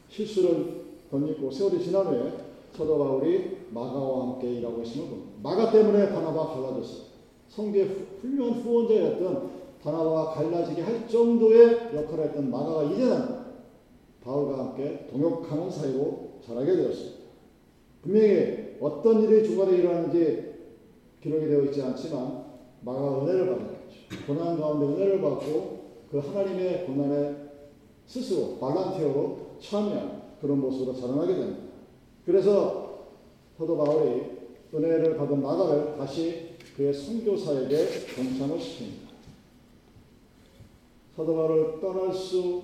실수를 0.10 0.86
덧입고 1.12 1.52
세월이 1.52 1.84
지난 1.84 2.06
후에 2.08 2.32
사도 2.72 2.98
바울이 2.98 3.58
마가와 3.72 4.28
함께 4.28 4.54
일하고 4.56 4.82
있음을 4.82 5.10
봅니다. 5.10 5.32
마가 5.44 5.72
때문에 5.72 6.10
바나바가 6.10 6.54
갈라졌어요. 6.54 7.10
성계 7.50 7.84
훌륭한 8.22 8.62
후원자였던 8.62 9.50
바나바가 9.84 10.34
갈라지게 10.34 10.82
할 10.82 11.08
정도의 11.08 11.96
역할을 11.96 12.26
했던 12.26 12.50
마가가 12.50 12.84
이제는 12.84 13.49
바울과 14.30 14.60
함께 14.60 15.08
동역하는 15.10 15.72
사이로 15.72 16.40
자라게 16.46 16.76
되었습니다. 16.76 17.20
분명히 18.04 18.78
어떤 18.80 19.24
일이 19.24 19.44
중간에 19.44 19.78
일어나는지 19.78 20.54
기록이 21.22 21.48
되어 21.48 21.64
있지 21.66 21.82
않지만 21.82 22.46
마가 22.82 23.24
은혜를 23.24 23.48
받았겠죠. 23.48 24.26
고난 24.28 24.60
가운데 24.60 24.86
은혜를 24.86 25.22
받고 25.22 25.80
그 26.12 26.20
하나님의 26.20 26.86
고난에 26.86 27.36
스스로 28.06 28.58
발란티어로 28.60 29.58
참여한 29.60 30.22
그런 30.40 30.60
모습으로 30.62 30.96
자라나게 30.96 31.34
됩니다. 31.34 31.60
그래서 32.26 33.08
사도 33.58 33.78
바울이 33.78 34.22
은혜를 34.74 35.18
받은 35.18 35.42
마가를 35.42 35.98
다시 35.98 36.56
그의 36.78 36.94
선교사에게 36.94 37.76
동참을 38.16 38.58
시킵니다. 38.60 39.10
사도 41.16 41.36
바울을 41.36 41.82
떠날 41.82 42.14
수 42.14 42.62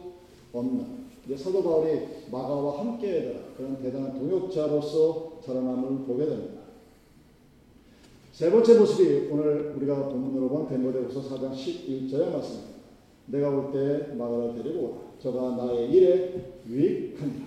없는 0.53 1.04
이제 1.25 1.35
사도 1.35 1.63
바울이 1.63 2.01
마가와 2.31 2.79
함께 2.79 3.41
그런 3.57 3.81
대단한 3.81 4.13
동역자로서 4.19 5.39
자라남을 5.43 6.05
보게 6.05 6.25
됩니다. 6.25 6.61
세 8.31 8.51
번째 8.51 8.77
모습이 8.79 9.29
오늘 9.31 9.73
우리가 9.77 10.09
본문으로 10.09 10.49
본 10.49 10.67
데모데후서 10.67 11.21
4장 11.21 11.53
11절의 11.53 12.31
말씀입니다. 12.31 12.75
내가 13.27 13.49
올 13.49 13.71
때 13.71 14.13
마가를 14.13 14.55
데리고 14.55 14.79
오라. 14.85 14.97
저가 15.19 15.55
나의 15.55 15.89
일에 15.89 16.59
유익하니라. 16.67 17.45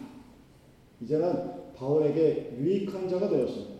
이제는 1.02 1.50
바울에게 1.76 2.56
유익한 2.58 3.08
자가 3.08 3.28
되었습니다. 3.28 3.78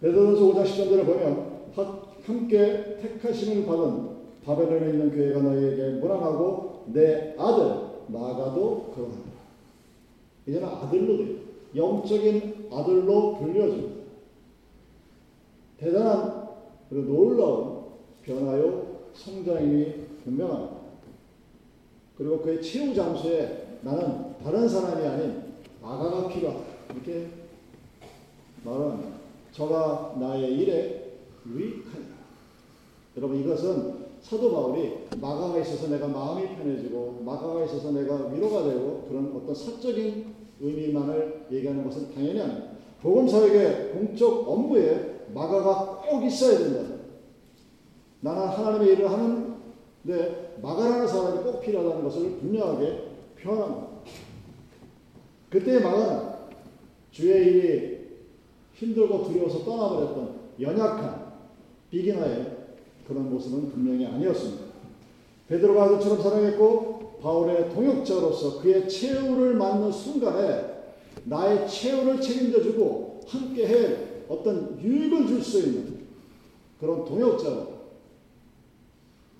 베드로전서 0.00 0.42
5장 0.52 0.64
10절을 0.66 1.06
보면 1.06 1.58
함께 2.24 2.98
택하심을 3.00 3.64
받은 3.64 4.08
바벨론에 4.44 4.90
있는 4.90 5.10
교회가 5.10 5.40
너에게 5.40 5.90
무난하고 6.00 6.84
내 6.92 7.34
아들 7.38 7.87
마가도 8.08 8.92
그러합니다. 8.94 9.30
이제는 10.46 10.68
아들로 10.68 11.16
돼요. 11.18 11.36
영적인 11.76 12.68
아들로 12.72 13.38
불려집니다. 13.38 13.98
대단한 15.78 16.48
그리고 16.88 17.12
놀라운 17.12 17.84
변화요 18.22 18.98
성장이 19.14 20.06
분명합니다. 20.24 20.78
그리고 22.16 22.40
그의 22.40 22.62
최후 22.62 22.94
장소에 22.94 23.78
나는 23.82 24.36
다른 24.42 24.68
사람이 24.68 25.06
아닌 25.06 25.42
마가가 25.80 26.28
필요하다. 26.28 26.60
이렇게 26.94 27.28
말합니다. 28.64 29.18
저가 29.52 30.16
나의 30.18 30.52
일에 30.54 31.12
유익하니라. 31.46 32.18
여러분 33.16 33.40
이것은 33.40 34.07
사도 34.20 34.52
바울이 34.52 35.06
마가가 35.20 35.58
있어서 35.60 35.88
내가 35.88 36.08
마음이 36.08 36.56
편해지고 36.56 37.22
마가가 37.24 37.64
있어서 37.64 37.92
내가 37.92 38.26
위로가 38.26 38.64
되고 38.64 39.06
그런 39.08 39.32
어떤 39.34 39.54
사적인 39.54 40.34
의미만을 40.60 41.46
얘기하는 41.50 41.84
것은 41.84 42.12
당연히 42.14 42.40
아닙니다. 42.40 42.70
복음사역의 43.00 43.92
공적 43.92 44.48
업무에 44.48 45.26
마가가 45.32 46.02
꼭 46.08 46.24
있어야 46.24 46.58
된다. 46.58 46.96
나는 48.20 48.48
하나님의 48.48 48.94
일을 48.94 49.10
하는데 49.10 50.56
마가라는 50.60 51.06
사람이 51.06 51.44
꼭 51.44 51.60
필요하다는 51.60 52.04
것을 52.04 52.38
분명하게 52.38 53.04
표현합니다. 53.40 53.88
그때 55.48 55.78
마가는 55.78 56.32
주의 57.12 57.46
일이 57.46 57.98
힘들고 58.74 59.24
두려워서 59.24 59.64
떠나버렸던 59.64 60.38
연약한 60.60 61.32
비기너의 61.90 62.57
그런 63.08 63.30
모습은 63.30 63.70
분명히 63.70 64.06
아니었습니다. 64.06 64.64
베드로가 65.48 65.84
아들처럼 65.84 66.22
사랑했고 66.22 67.18
바울의 67.22 67.70
동역자로서 67.74 68.60
그의 68.60 68.88
최후를 68.88 69.54
맞는 69.54 69.90
순간에 69.90 70.78
나의 71.24 71.68
최후를 71.68 72.20
책임져주고 72.20 73.20
함께해 73.26 73.96
어떤 74.28 74.78
유익을 74.80 75.26
줄 75.26 75.42
수 75.42 75.58
있는 75.60 75.98
그런 76.78 77.04
동역자로 77.04 77.78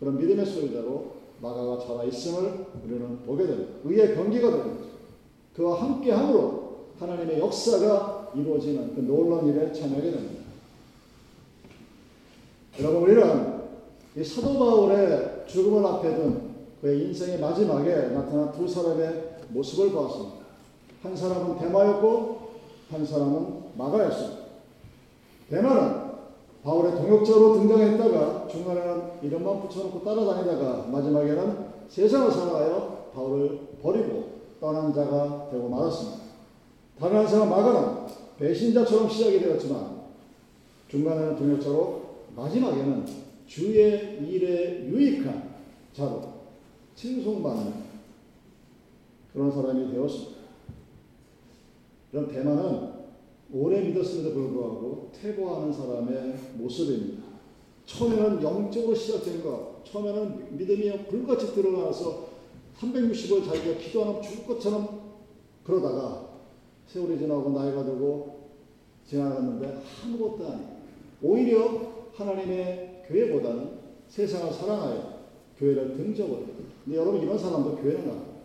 그런 0.00 0.18
믿음의 0.18 0.46
소유자로 0.46 1.18
마가가 1.40 1.81
살아 1.81 2.04
있음을 2.04 2.66
우리는 2.85 3.18
보게 3.24 3.46
됩니다. 3.46 3.72
의의 3.85 4.14
경기가 4.14 4.50
되는 4.50 4.76
거죠. 4.76 4.88
그와 5.54 5.83
함께함으로 5.83 6.68
하나님의 6.98 7.38
역사가 7.38 8.33
이루어지는 8.35 8.94
그 8.94 9.00
놀라운 9.00 9.48
일에 9.48 9.72
참여하게 9.72 10.11
됩니다. 10.11 10.44
여러분 12.81 13.02
우리는 13.02 13.22
이 13.22 13.58
사도 14.24 14.59
바울의 14.59 15.44
죽음을 15.46 15.85
앞에 15.87 16.14
둔 16.14 16.48
그의 16.81 17.07
인생의 17.07 17.40
마지막에 17.40 17.94
나타난 18.09 18.52
두 18.52 18.66
사람의 18.66 19.38
모습을 19.48 19.90
보았습니다. 19.90 20.38
한 21.02 21.16
사람은 21.16 21.59
대마였고 21.59 22.48
한 22.90 23.04
사람은 23.04 23.62
마가였습니다. 23.76 24.38
대마는 25.50 26.09
바울의 26.62 26.96
동역자로 26.96 27.54
등장했다가 27.54 28.48
중간에는 28.48 29.02
이름만 29.22 29.62
붙여놓고 29.62 30.02
따라다니다가 30.04 30.87
마지막에는 30.88 31.68
세상을 31.88 32.31
살아가여 32.31 33.11
바울을 33.14 33.61
버리고 33.83 34.38
떠난 34.61 34.92
자가 34.92 35.48
되고 35.50 35.68
말았습니다. 35.68 36.18
다른 36.98 37.16
한 37.16 37.26
사람 37.26 37.48
마가는 37.48 38.07
배신자처럼 38.38 39.09
시작이 39.09 39.40
되었지만 39.40 39.98
중간에는 40.88 41.37
동역자로 41.37 42.02
마지막에는 42.37 43.28
주의 43.48 44.18
일에 44.28 44.87
유익한 44.87 45.54
자로 45.94 46.22
칭송받는 46.94 47.72
그런 49.32 49.50
사람이 49.50 49.90
되었습니다. 49.90 50.38
그럼 52.11 52.28
대만은 52.30 52.98
오래 53.50 53.80
믿었음에도 53.80 54.34
불구하고 54.34 55.11
퇴보하는 55.14 55.72
사람의 55.72 56.34
모습입니다. 56.58 57.22
처음에는 57.87 58.42
영적으로 58.42 58.94
시작된 58.94 59.42
것, 59.42 59.82
처음에는 59.84 60.58
믿음이 60.58 61.06
불같이 61.06 61.54
들어가서 61.54 62.28
360을 62.78 63.46
자기가 63.46 63.78
기도하는 63.78 64.20
죽을 64.20 64.46
것처럼 64.46 65.00
그러다가 65.64 66.28
세월이 66.87 67.18
지나고 67.18 67.50
나이가 67.50 67.82
들고 67.82 68.50
지나갔는데 69.06 69.82
아무것도 70.04 70.46
아니에요. 70.46 70.78
오히려 71.22 71.92
하나님의 72.14 72.97
교회보다는 73.09 73.79
세상을 74.09 74.53
사랑하여 74.53 75.18
교회를 75.59 75.97
등져버려요. 75.97 76.47
근데 76.85 76.99
여러분 76.99 77.21
이런 77.21 77.38
사람도 77.38 77.77
교회는 77.77 78.07
가요. 78.07 78.38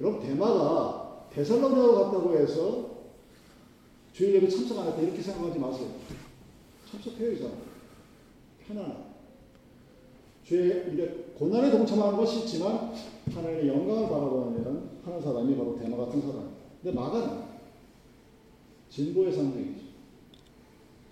여러분 0.00 0.20
대마가 0.20 1.28
데살로니아로 1.32 1.94
갔다고 1.94 2.36
해서 2.36 2.94
주일 4.12 4.34
예배 4.36 4.48
참석 4.48 4.78
안 4.78 4.88
했다 4.88 5.00
이렇게 5.00 5.22
생각하지 5.22 5.58
마세요. 5.58 5.88
참석해요 6.90 7.32
이 7.32 7.36
사람. 7.36 7.54
편안하 8.66 9.04
주의 10.44 10.92
일에 10.92 11.32
고난에 11.38 11.70
동참하는 11.70 12.18
것이 12.18 12.40
있지만 12.40 12.92
하나님의 13.32 13.68
영광을 13.68 14.08
바라보는 14.08 14.90
하는 15.04 15.20
사람이 15.20 15.56
바로 15.56 15.76
대마 15.76 15.96
같은 15.96 16.20
사람. 16.20 16.54
근데 16.82 16.94
마가는 16.94 17.44
진보의 18.90 19.32
상징이죠. 19.32 19.84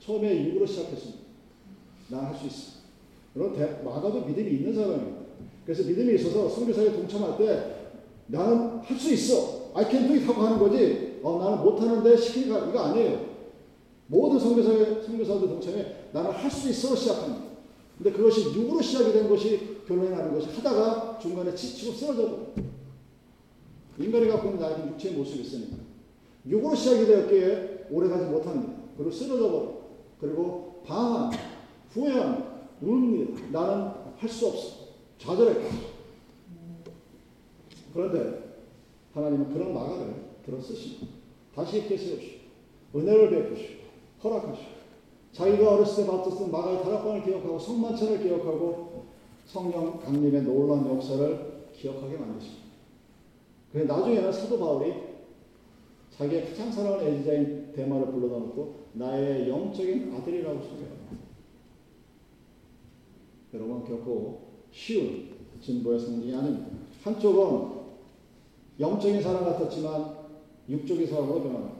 처음에 0.00 0.48
육으로 0.48 0.66
시작했습니다. 0.66 1.21
난 2.08 2.24
할 2.24 2.34
수 2.36 2.46
있어. 2.46 2.72
여러분, 3.36 3.84
마가도 3.84 4.26
믿음이 4.26 4.50
있는 4.50 4.74
사람입니다. 4.74 5.22
그래서 5.64 5.82
믿음이 5.84 6.14
있어서 6.16 6.48
선교사에 6.48 6.92
동참할 6.92 7.38
때 7.38 7.76
나는 8.26 8.78
할 8.80 8.98
수 8.98 9.12
있어. 9.12 9.70
I 9.74 9.84
can 9.88 10.06
do 10.06 10.14
it 10.16 10.26
하고 10.26 10.42
하는 10.42 10.58
거지. 10.58 11.20
어, 11.22 11.38
나는 11.38 11.64
못하는데 11.64 12.16
시키가 12.16 12.66
이거 12.68 12.78
아니에요. 12.80 13.32
모든 14.08 14.38
선교사의 14.38 15.02
선교사들 15.04 15.48
동참에 15.48 16.08
나는 16.12 16.30
할 16.30 16.50
수 16.50 16.68
있어 16.68 16.94
시작합니다. 16.94 17.44
근데 17.96 18.12
그것이 18.12 18.52
육으로 18.52 18.82
시작이 18.82 19.12
된 19.12 19.28
것이 19.28 19.78
결론이 19.86 20.10
나는 20.10 20.34
것이 20.34 20.48
하다가 20.48 21.18
중간에 21.20 21.54
지치고 21.54 21.92
쓰러져. 21.92 22.38
인간이 23.98 24.26
갖고 24.28 24.48
있는 24.48 24.60
나의 24.60 24.88
육체의 24.88 25.14
모습이 25.14 25.40
있으니까. 25.42 25.76
육으로 26.46 26.74
시작이 26.74 27.06
되었기에 27.06 27.86
오래 27.90 28.08
가지 28.08 28.24
못합니다. 28.26 28.72
그리고 28.96 29.10
쓰러져 29.10 29.50
버려. 29.50 29.82
그리고 30.20 30.82
방황, 30.84 31.30
후회함, 31.92 32.68
웁니다. 32.80 33.40
나는 33.50 33.92
할 34.16 34.28
수 34.28 34.46
없어. 34.48 34.82
좌절했다. 35.18 35.92
그런데 37.92 38.56
하나님은 39.14 39.52
그런 39.52 39.74
마가를 39.74 40.14
들어 40.44 40.60
쓰시고 40.60 41.06
다시 41.54 41.78
있게 41.78 41.96
세우시고 41.96 42.42
은혜를 42.96 43.30
베푸시고 43.30 43.82
허락하시고 44.24 44.72
자기가 45.32 45.74
어렸을 45.74 46.04
때 46.04 46.10
받았던 46.10 46.50
마가의 46.50 46.82
다락방을 46.82 47.24
기억하고 47.24 47.58
성만찬을 47.58 48.22
기억하고 48.22 49.04
성령 49.46 49.98
강림의 50.00 50.42
놀라운 50.42 50.88
역사를 50.94 51.68
기억하게 51.74 52.16
만드십니다. 52.16 52.62
그래 53.72 53.84
나중에는 53.84 54.32
사도 54.32 54.58
바울이 54.58 54.92
자기의 56.10 56.48
가장 56.50 56.70
사랑하는 56.70 57.06
애지자인 57.06 57.72
대마를 57.72 58.06
불러다 58.06 58.36
놓고 58.38 58.76
나의 58.94 59.48
영적인 59.48 60.14
아들이라고 60.14 60.60
소개합니다. 60.62 61.21
여러분 63.54 63.84
결코 63.84 64.40
쉬운 64.70 65.28
진보의 65.60 66.00
상징이 66.00 66.34
아닙니다. 66.34 66.68
한쪽은 67.02 67.82
영적인 68.80 69.22
사람 69.22 69.44
같았지만 69.44 70.16
육적인 70.68 71.06
사람으로 71.06 71.42
변합니다. 71.42 71.76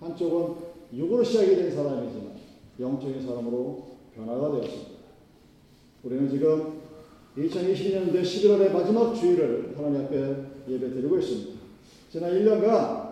한쪽은 0.00 0.56
육으로 0.92 1.22
시작이 1.22 1.54
된 1.54 1.70
사람이지만 1.70 2.32
영적인 2.80 3.24
사람으로 3.24 3.82
변화가 4.14 4.50
되었습니다. 4.52 4.90
우리는 6.02 6.30
지금 6.30 6.80
2022년도 7.36 8.22
11월의 8.22 8.72
마지막 8.72 9.14
주일을 9.14 9.74
하나님 9.76 10.04
앞에 10.04 10.16
예배 10.68 10.90
드리고 10.90 11.18
있습니다. 11.18 11.60
지난 12.10 12.32
1년간 12.32 13.10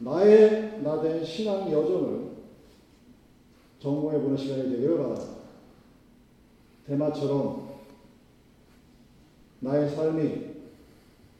나의 0.00 0.82
나된 0.82 1.24
신앙 1.24 1.72
여정을 1.72 2.26
점검해 3.78 4.20
보는 4.20 4.36
시간이 4.36 4.64
되기를 4.64 4.98
바랍니다. 4.98 5.35
대마처럼 6.86 7.68
나의 9.60 9.90
삶이 9.90 10.56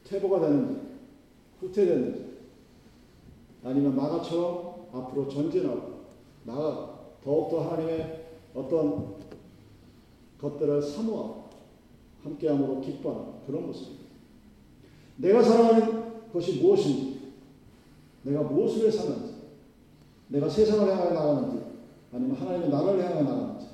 퇴보가 0.05 0.41
되는지 0.41 0.81
후퇴되는지 1.61 2.27
아니면 3.65 3.97
마가처럼 3.97 4.87
앞으로 4.93 5.29
전진하고 5.29 5.97
나가 6.45 7.01
더욱더 7.23 7.71
하나님의 7.71 8.27
어떤 8.55 9.17
것들을 10.41 10.83
사모하고 10.83 11.47
함께함으로 12.23 12.81
기뻐하는 12.81 13.33
그런 13.47 13.67
모습입니다. 13.67 14.05
내가 15.17 15.43
살아가는 15.43 16.31
것이 16.33 16.61
무엇인지 16.61 17.33
내가 18.23 18.43
무엇을 18.43 18.83
위해 18.83 18.91
사는지 18.91 19.35
내가 20.29 20.49
세상을 20.49 20.89
향하여 20.89 21.11
나가는지 21.11 21.65
아니면 22.13 22.37
하나님의 22.37 22.69
나라를 22.69 23.05
향하여 23.05 23.23
나가는지 23.23 23.66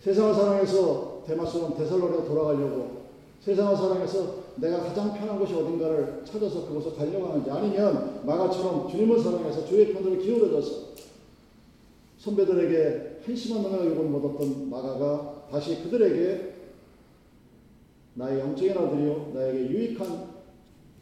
세상을 0.00 0.34
사랑해서 0.34 1.22
대마처럼 1.26 1.76
대살로로 1.76 2.24
돌아가려고 2.24 3.00
세상을 3.40 3.76
사랑해서 3.76 4.40
내가 4.56 4.80
가장 4.80 5.14
편한 5.14 5.38
곳이 5.38 5.54
어딘가를 5.54 6.22
찾아서 6.24 6.66
그곳을 6.66 6.96
가려고 6.96 7.28
하는지 7.28 7.50
아니면 7.50 8.22
마가처럼 8.24 8.88
주님을 8.88 9.18
사랑해서 9.20 9.64
주의 9.66 9.92
편을 9.92 10.18
기울여져서 10.18 10.90
선배들에게 12.18 13.20
한심한 13.24 14.10
못 14.10 14.24
얻었던 14.24 14.68
마가가 14.68 15.46
다시 15.50 15.82
그들에게 15.82 16.54
나의 18.14 18.40
영적인 18.40 18.76
아들이요 18.76 19.32
나에게 19.34 19.70
유익한 19.70 20.28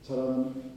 자라는 0.03 0.69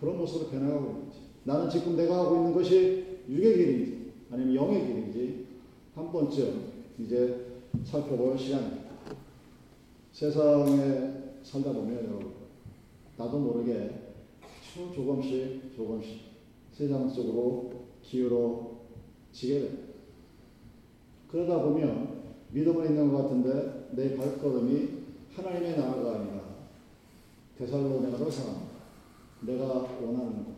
그런 0.00 0.18
모습으로 0.18 0.50
변해가고 0.50 0.90
있는지 0.90 1.18
나는 1.44 1.70
지금 1.70 1.96
내가 1.96 2.18
하고 2.18 2.36
있는 2.36 2.52
것이 2.52 3.20
육의 3.28 3.56
길인지 3.56 4.12
아니면 4.32 4.54
영의 4.54 4.86
길인지 4.86 5.46
한 5.94 6.10
번쯤 6.10 6.69
이제 7.04 7.46
살펴볼 7.84 8.38
시간입니다. 8.38 8.90
세상에 10.12 11.20
살다 11.42 11.72
보면 11.72 11.96
여러분 11.96 12.32
나도 13.16 13.38
모르게 13.38 14.14
조금씩 14.94 15.74
조금씩 15.74 16.20
세상 16.72 17.08
속으로 17.08 17.70
기울어지게 18.02 19.60
됩니다. 19.60 19.90
그러다 21.30 21.62
보면 21.62 22.20
믿음은 22.50 22.86
있는 22.86 23.12
것 23.12 23.22
같은데 23.22 23.88
내 23.92 24.16
발걸음이 24.16 24.88
하나님의 25.34 25.78
나라가 25.78 26.16
아니라 26.16 26.40
대살로내가로 27.56 28.30
살아갑니다. 28.30 28.70
내가 29.42 29.64
원하는 29.64 30.44
것, 30.44 30.52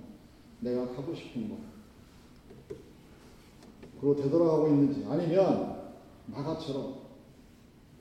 내가 0.61 0.89
가고 0.89 1.15
싶은 1.15 1.49
것, 1.51 1.59
그로 4.01 4.17
되돌아가고 4.17 4.69
있는지 4.69 5.05
아니면 5.09 5.72
마가처럼 6.27 7.03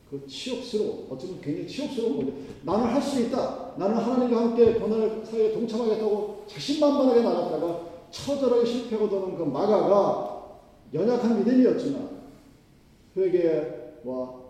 그 0.10 0.28
치욕스러워 0.28 1.08
어쩌면 1.10 1.40
굉장히 1.42 1.68
치욕스러운 1.68 2.18
거죠. 2.18 2.34
나는 2.64 2.86
할 2.86 3.02
수 3.02 3.22
있다. 3.22 3.74
나는 3.78 3.96
하나님과 3.96 4.42
함께 4.42 4.74
고난을 4.74 5.26
사이에 5.26 5.54
동참하겠다고 5.54 6.44
자신만만하게 6.48 7.22
나갔다가 7.22 7.82
처절하게 8.12 8.66
실패하고 8.66 9.10
도는 9.10 9.38
그 9.38 9.44
마가가 9.44 10.60
연약한 10.94 11.40
믿음이었지만 11.40 12.10
회개와 13.16 14.42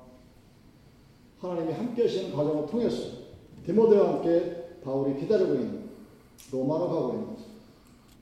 하나님이 1.39 1.73
함께 1.73 2.03
하시는 2.03 2.35
과정을 2.35 2.65
통해서 2.67 3.21
디모데와 3.65 4.09
함께 4.09 4.79
바울이 4.83 5.19
기다리고 5.19 5.53
있는 5.53 5.89
로마로 6.51 6.89
가고 6.89 7.13
있는. 7.13 7.27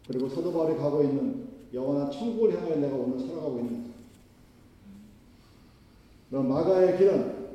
그리고 0.07 0.27
사도 0.27 0.51
바울이 0.51 0.77
가고 0.77 1.03
있는 1.03 1.47
영원한 1.73 2.11
천국을 2.11 2.57
향하여 2.57 2.75
내가 2.77 2.95
오늘 2.95 3.19
살아가고 3.19 3.59
있는 3.59 3.93
마가의 6.29 6.97
길은 6.97 7.49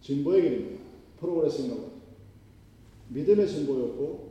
진보의 0.00 0.42
길입니다. 0.42 0.84
보죠. 1.20 1.90
믿음의 3.08 3.48
진보였고 3.48 4.30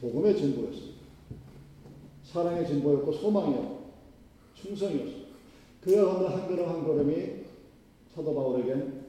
복음의 0.00 0.36
진보였습니다. 0.36 1.00
사랑의 2.24 2.66
진보였고 2.66 3.12
소망이었고 3.12 3.90
충성이었습니다. 4.54 5.30
그가 5.82 6.04
걷는 6.04 6.30
한 6.30 6.48
걸음 6.48 6.68
한 6.68 6.84
걸음이 6.84 7.44
사도 8.14 8.34
바울에겐 8.34 9.04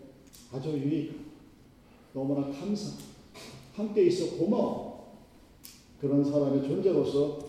아주 0.52 0.70
유익, 0.70 1.20
너무나 2.14 2.50
감사, 2.58 2.98
함께 3.74 4.04
있어 4.06 4.38
고마워 4.38 5.18
그런 6.00 6.24
사람의 6.24 6.64
존재로서 6.64 7.40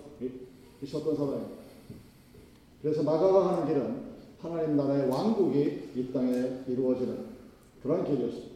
있었던 0.83 1.17
사람입니다. 1.17 1.63
그래서 2.81 3.03
마가가 3.03 3.53
하는 3.53 3.67
길은 3.67 4.12
하나님 4.43 4.77
나라의 4.77 5.09
왕국이 5.09 5.91
이 5.95 6.13
땅에 6.13 6.33
이루어지는 6.67 7.27
그런 7.81 8.05
길이었습니다. 8.05 8.53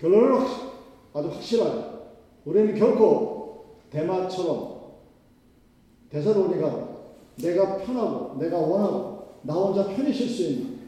결론은 0.00 0.46
아주 1.14 1.28
확실하죠. 1.28 2.08
우리는 2.44 2.74
결코 2.74 3.66
대마처럼 3.90 4.78
대사로니가 6.10 6.88
내가 7.36 7.78
편하고 7.78 8.36
내가 8.38 8.58
원하고 8.58 9.28
나 9.42 9.54
혼자 9.54 9.86
편히 9.86 10.12
쉴 10.12 10.28
수 10.28 10.42
있는 10.42 10.78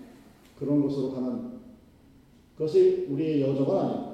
그런 0.59 0.83
곳으로 0.83 1.13
가는 1.13 1.61
것이 2.59 3.07
우리의 3.09 3.43
여정은 3.43 3.79
아닙니다. 3.79 4.11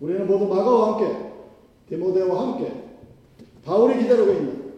우리는 0.00 0.26
모두 0.28 0.46
마가와 0.46 0.92
함께 0.92 1.32
디모데와 1.88 2.52
함께 2.52 2.72
바울이 3.64 3.98
기다리고 3.98 4.32
있는 4.32 4.72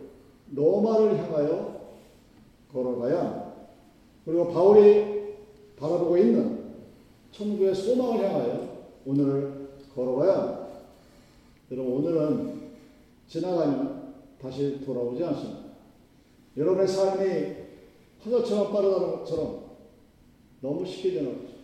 로마를 0.55 1.19
향하여 1.19 1.74
걸어가야. 2.75 3.55
그리고 4.25 4.53
바울이 4.53 5.37
바라보고 5.77 6.19
있는 6.19 6.75
천국의 7.31 7.75
소망을 7.75 8.25
향하여 8.25 8.87
오늘을 9.07 9.69
걸어가야. 9.95 10.65
여러분 11.71 11.93
오늘은 11.93 12.63
지나가면 13.29 14.15
다시 14.41 14.85
돌아오지 14.85 15.25
않습니다. 15.25 15.61
여러분의 16.57 16.89
삶이 16.89 17.55
화자처럼 18.21 18.73
빠르다는 18.73 19.13
것처럼 19.19 19.65
너무 20.61 20.85
쉽게 20.85 21.13
지나가죠. 21.13 21.55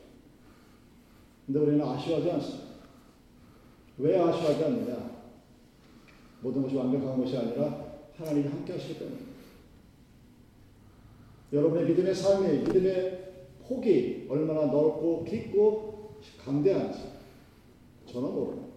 근데 1.46 1.60
우리는 1.60 1.84
아쉬워하지 1.84 2.30
않습니다. 2.30 2.70
왜 3.98 4.18
아쉬워하지 4.18 4.64
않느냐? 4.64 5.10
모든 6.40 6.62
것이 6.62 6.76
완벽한 6.76 7.18
것이 7.18 7.36
아니라 7.36 7.84
하나님이 8.16 8.48
함께 8.48 8.72
하시기 8.72 8.98
때문입니다. 8.98 9.29
여러분의 11.52 11.86
믿음의 11.86 12.14
삶이, 12.14 12.58
믿음의 12.58 13.18
폭이 13.66 14.26
얼마나 14.28 14.66
넓고 14.66 15.24
깊고 15.24 16.14
강대한지 16.44 17.00
저는 18.06 18.32
모릅니다. 18.32 18.68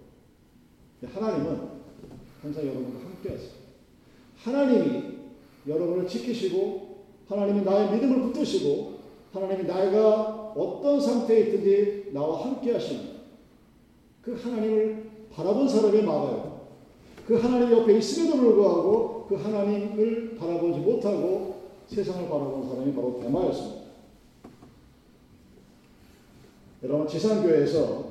하나님은 1.05 1.69
항상 2.41 2.63
여러분과 2.63 2.99
함께 2.99 3.29
하세요. 3.29 3.51
하나님이 4.37 5.13
여러분을 5.67 6.07
지키시고 6.07 7.03
하나님이 7.27 7.61
나의 7.63 7.93
믿음을 7.93 8.21
붙드시고 8.23 8.93
하나님이 9.31 9.63
나가 9.67 10.53
어떤 10.55 10.99
상태에 10.99 11.41
있든지 11.41 12.11
나와 12.13 12.45
함께 12.45 12.73
하시는 12.73 13.13
그 14.21 14.35
하나님을 14.35 15.11
바라본 15.31 15.67
사람이 15.67 16.01
많아요. 16.03 16.61
그 17.25 17.35
하나님 17.35 17.71
옆에 17.71 17.97
있음에도 17.97 18.37
불구하고 18.37 19.25
그 19.27 19.35
하나님을 19.35 20.35
바라보지 20.35 20.79
못하고 20.79 21.62
세상을 21.87 22.29
바라본 22.29 22.69
사람이 22.69 22.93
바로 22.93 23.19
대마였습니다. 23.21 23.83
여러분 26.83 27.07
지상교회에서 27.07 28.09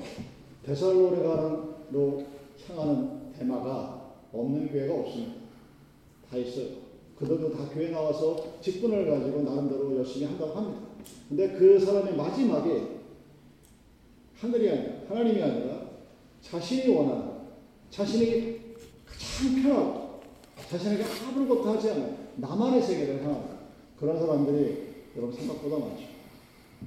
데살로니가로 0.65 2.25
향하는 2.69 3.33
대마가 3.33 4.13
없는 4.33 4.69
교회가 4.69 4.95
없습니다. 4.95 5.35
다 6.31 6.37
있어요. 6.39 6.83
그들도 7.19 7.53
다 7.53 7.69
교회 7.73 7.91
나와서 7.91 8.59
직분을 8.61 9.11
가지고 9.11 9.43
나름대로 9.43 9.97
열심히 9.99 10.27
한다고 10.27 10.53
합니다. 10.55 10.81
근데 11.29 11.53
그 11.53 11.79
사람의 11.79 12.17
마지막에 12.17 13.01
하늘이 14.39 14.71
아니라 14.71 14.93
하나님이 15.09 15.43
아니라 15.43 15.83
자신이 16.41 16.95
원하는 16.95 17.33
자신이 17.91 18.61
가장 19.07 19.63
편하고 19.63 20.21
자신에게 20.71 21.05
아무것도 21.05 21.71
하지 21.71 21.91
않은 21.91 22.17
나만의 22.37 22.83
세계를 22.83 23.23
향하는 23.23 23.52
그런 24.03 24.19
사람들이 24.19 24.79
여러분 25.17 25.33
생각보다 25.33 25.77
많죠. 25.79 26.03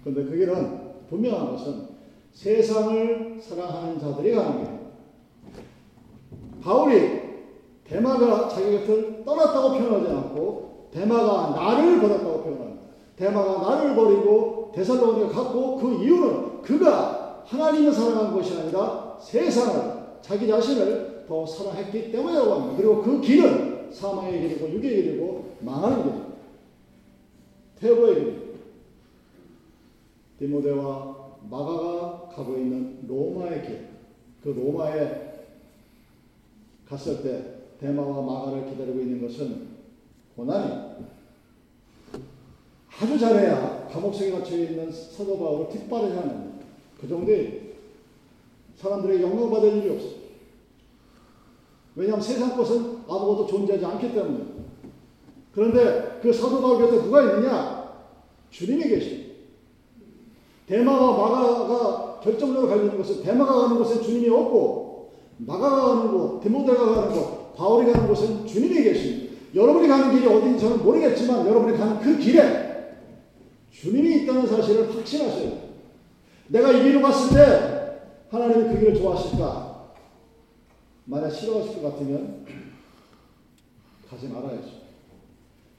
그런데 0.03 0.29
그 0.29 0.35
길은 0.37 0.79
분명한 1.09 1.51
것은 1.51 1.87
세상을 2.33 3.39
사랑하는 3.41 3.97
자들이 3.97 4.35
가는 4.35 4.57
길. 4.57 4.69
바울이 6.61 7.21
대마가 7.85 8.49
자기 8.49 8.79
곁을 8.79 9.23
떠났다고 9.23 9.69
표현하지 9.69 10.11
않고 10.13 10.89
대마가 10.91 11.51
나를 11.55 12.01
버렸다고 12.01 12.43
표현합니다. 12.43 12.81
대마가 13.15 13.61
나를 13.61 13.95
버리고 13.95 14.73
데살로니가 14.75 15.29
갔고 15.29 15.77
그 15.77 16.03
이유는 16.03 16.63
그가 16.63 17.43
하나님을 17.45 17.93
사랑한 17.93 18.33
것이 18.33 18.59
아니라 18.59 19.17
세상을 19.21 20.17
자기 20.21 20.49
자신을 20.49 21.23
더 21.29 21.45
사랑했기 21.45 22.11
때문이라고 22.11 22.53
합니다. 22.53 22.73
그리고 22.75 23.01
그 23.01 23.21
길은 23.21 23.89
사망의 23.93 24.41
길이고 24.41 24.69
육의 24.69 24.81
길이고 24.81 25.45
망하는 25.61 26.03
길입니다. 26.03 26.34
길입니다. 27.79 28.55
디모데와 30.39 31.37
마가가 31.49 32.29
가고 32.29 32.57
있는 32.57 33.07
로마의 33.07 33.65
길, 33.65 33.87
그 34.43 34.49
로마에 34.49 35.45
갔을 36.87 37.23
때 37.23 37.55
대마와 37.79 38.21
마가를 38.21 38.69
기다리고 38.69 38.99
있는 38.99 39.21
것은 39.21 39.67
고난이 40.35 40.95
아주 42.99 43.19
잘해야 43.19 43.87
감옥속에 43.89 44.31
갇혀 44.31 44.55
있는 44.55 44.91
사도 44.91 45.37
바울을 45.37 45.69
뒷바라지 45.69 46.15
하는 46.15 46.59
그 46.99 47.07
정도의 47.07 47.73
사람들의 48.77 49.21
영광받을 49.21 49.77
일이 49.77 49.89
없어. 49.89 50.07
왜냐하면 51.95 52.21
세상 52.21 52.55
것은 52.57 53.03
아무것도 53.07 53.47
존재하지 53.47 53.85
않기 53.85 54.13
때문에. 54.13 54.54
그런데 55.55 56.19
그 56.21 56.33
사도 56.33 56.61
바울 56.61 56.79
곁에 56.79 57.01
누가 57.01 57.23
있느냐? 57.23 57.93
주님이 58.51 58.89
계십니다. 58.89 59.33
대마와 60.67 61.17
마가가 61.17 62.19
결정적으로 62.19 62.67
갈리는 62.67 62.97
것은 62.97 63.23
대마가 63.23 63.61
가는 63.61 63.77
곳에 63.77 64.01
주님이 64.01 64.29
없고 64.29 65.13
마가가 65.37 65.95
가는 65.95 66.11
곳, 66.11 66.41
디모데가 66.41 66.85
가는 66.85 67.15
곳, 67.15 67.55
바울이 67.55 67.91
가는 67.91 68.07
곳은 68.07 68.45
주님이 68.45 68.83
계십니다. 68.83 69.35
여러분이 69.53 69.87
가는 69.87 70.13
길이 70.13 70.27
어딘지 70.27 70.59
저는 70.59 70.83
모르겠지만 70.83 71.47
여러분이 71.47 71.77
가는 71.77 71.99
그 71.99 72.17
길에 72.17 72.97
주님이 73.71 74.23
있다는 74.23 74.47
사실을 74.47 74.93
확신하셔야 74.93 75.39
돼요. 75.39 75.59
내가 76.47 76.71
이 76.71 76.83
길을 76.83 77.01
갔을 77.01 77.35
때 77.35 77.99
하나님이 78.29 78.73
그 78.73 78.79
길을 78.79 78.95
좋아하실까? 78.95 79.93
만약 81.05 81.29
싫어하실 81.29 81.81
것 81.81 81.91
같으면 81.93 82.45
가지 84.09 84.27
말아야죠. 84.27 84.84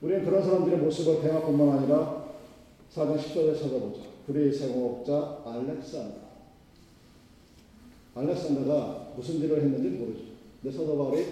우리는 0.06 0.24
그런 0.24 0.40
사람들의 0.40 0.78
모습을 0.78 1.20
대화뿐만 1.20 1.78
아니라 1.78 2.28
4장 2.94 3.18
10절에 3.18 3.58
찾아보자. 3.58 4.02
그리의 4.28 4.52
세공업자 4.52 5.42
알렉산더. 5.44 6.14
알렉산더가 8.14 9.14
무슨 9.16 9.40
일을 9.40 9.62
했는지 9.62 9.88
모르죠. 9.98 10.20
근데 10.62 10.76
사도 10.76 10.96
바울이 10.96 11.26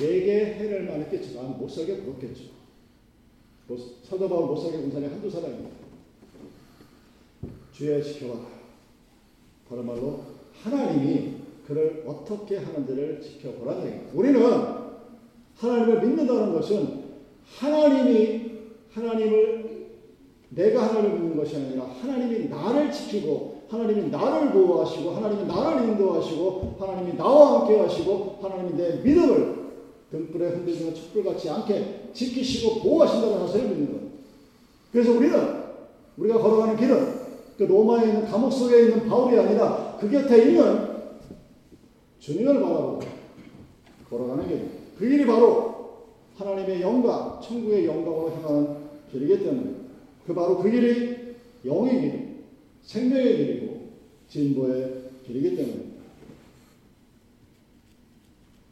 내게 0.00 0.44
해를 0.44 0.86
많이 0.86 1.08
끼치면 1.08 1.56
못 1.56 1.68
살게 1.68 1.98
굴었겠죠. 1.98 2.46
사도 4.02 4.28
바울 4.28 4.46
못 4.46 4.56
살게 4.56 4.78
군 4.78 4.90
사람이 4.90 5.12
한두 5.12 5.30
사람입니다. 5.30 5.70
지켜봐. 8.02 8.40
다른 9.68 9.86
말로 9.86 10.20
하나님이 10.64 11.36
그를 11.64 12.02
어떻게 12.04 12.56
하는지를 12.56 13.22
얘기입니다. 13.22 14.12
우리는 14.14 14.42
하나님을 15.54 16.00
믿는다는 16.00 16.52
것은 16.54 17.05
하나님이 17.58 18.50
하나님을 18.92 19.66
내가 20.50 20.88
하나님을 20.88 21.18
믿는 21.18 21.36
것이 21.36 21.56
아니라 21.56 21.84
하나님이 21.84 22.48
나를 22.48 22.90
지키고 22.90 23.62
하나님이 23.68 24.10
나를 24.10 24.52
보호하시고 24.52 25.10
하나님이 25.10 25.44
나를 25.44 25.88
인도하시고 25.88 26.76
하나님이 26.78 27.16
나와 27.16 27.60
함께 27.60 27.78
하시고 27.78 28.38
하나님이 28.40 28.76
내 28.76 28.96
믿음을 29.02 29.66
등불에 30.10 30.48
흔들리는 30.50 30.94
촛불같이 30.94 31.50
않게 31.50 32.10
지키시고 32.12 32.80
보호하신다는 32.80 33.46
사실을 33.46 33.68
믿는 33.70 33.86
거예요. 33.86 34.06
그래서 34.92 35.12
우리는 35.12 35.66
우리가 36.16 36.38
걸어가는 36.38 36.76
길은 36.76 37.26
그 37.58 37.64
로마에 37.64 38.06
있는 38.06 38.26
감옥 38.26 38.50
속에 38.50 38.82
있는 38.82 39.08
바울이 39.08 39.38
아니라 39.38 39.96
그 40.00 40.08
곁에 40.10 40.44
있는 40.44 40.96
주님을 42.20 42.60
바라보고 42.60 43.00
걸어가는 44.08 44.48
길. 44.48 44.70
그 44.98 45.08
길이 45.08 45.26
바로 45.26 45.75
하나님의 46.46 46.80
영광, 46.80 47.40
천국의 47.42 47.86
영광으로 47.86 48.30
향하는 48.30 48.76
길이기 49.10 49.42
때문에 49.42 49.70
그 50.26 50.34
바로 50.34 50.58
그 50.58 50.70
길이 50.70 51.34
영의 51.64 52.00
길, 52.00 52.36
생명의 52.82 53.36
길이고 53.36 53.88
진보의 54.28 54.92
길이기 55.26 55.56
때문에 55.56 55.84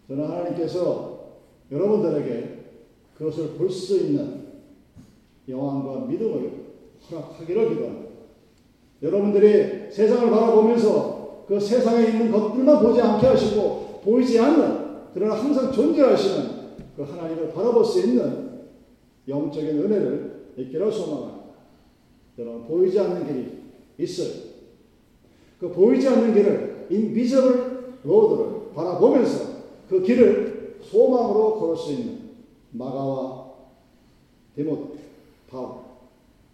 저는 0.07 0.25
하나님께서 0.25 1.35
여러분들에게 1.73 2.55
그것을 3.17 3.55
볼 3.55 3.71
수 3.71 3.99
있는 3.99 4.45
영광과 5.49 6.07
믿음을 6.07 6.53
허락하기를 7.11 7.69
기도합니다. 7.71 8.11
여러분들이 9.03 9.91
세상을 9.91 10.31
바라보면서 10.31 11.45
그 11.47 11.61
세상에 11.61 12.07
있는 12.07 12.31
것들만 12.33 12.83
보지 12.83 13.01
않게 13.01 13.27
하시고 13.27 14.01
보이지 14.05 14.39
않는 14.39 14.85
그러나 15.13 15.35
항상 15.35 15.71
존재하시는 15.71 16.54
그 16.97 17.03
하나님을 17.03 17.53
바라볼 17.53 17.85
수 17.85 18.01
있는 18.01 18.69
영적인 19.29 19.69
은혜를 19.71 20.53
있기를 20.57 20.93
소망합니다. 20.93 21.45
여러분 22.39 22.67
보이지 22.67 22.99
않는 22.99 23.27
길이 23.27 23.63
있어요. 23.99 24.45
그 25.59 25.71
보이지 25.71 26.09
않는 26.09 26.35
길을 26.35 26.87
인비저블 26.91 28.01
로드를 28.05 28.73
바라보면서 28.75 29.55
그 29.89 30.03
길을 30.03 30.79
소망으로 30.83 31.59
걸을 31.59 31.77
수 31.77 31.93
있는 31.93 32.31
마가와 32.73 33.53
디모데, 34.55 34.99
바울 35.49 35.77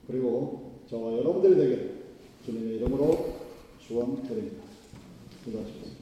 그리고 0.06 0.72
저와 0.88 1.12
여러분들이 1.18 1.56
되기를 1.56 1.94
주님의 2.44 2.76
이름으로 2.76 3.34
축원드립니다. 3.80 4.64
기도하시겠습니다. 5.44 5.99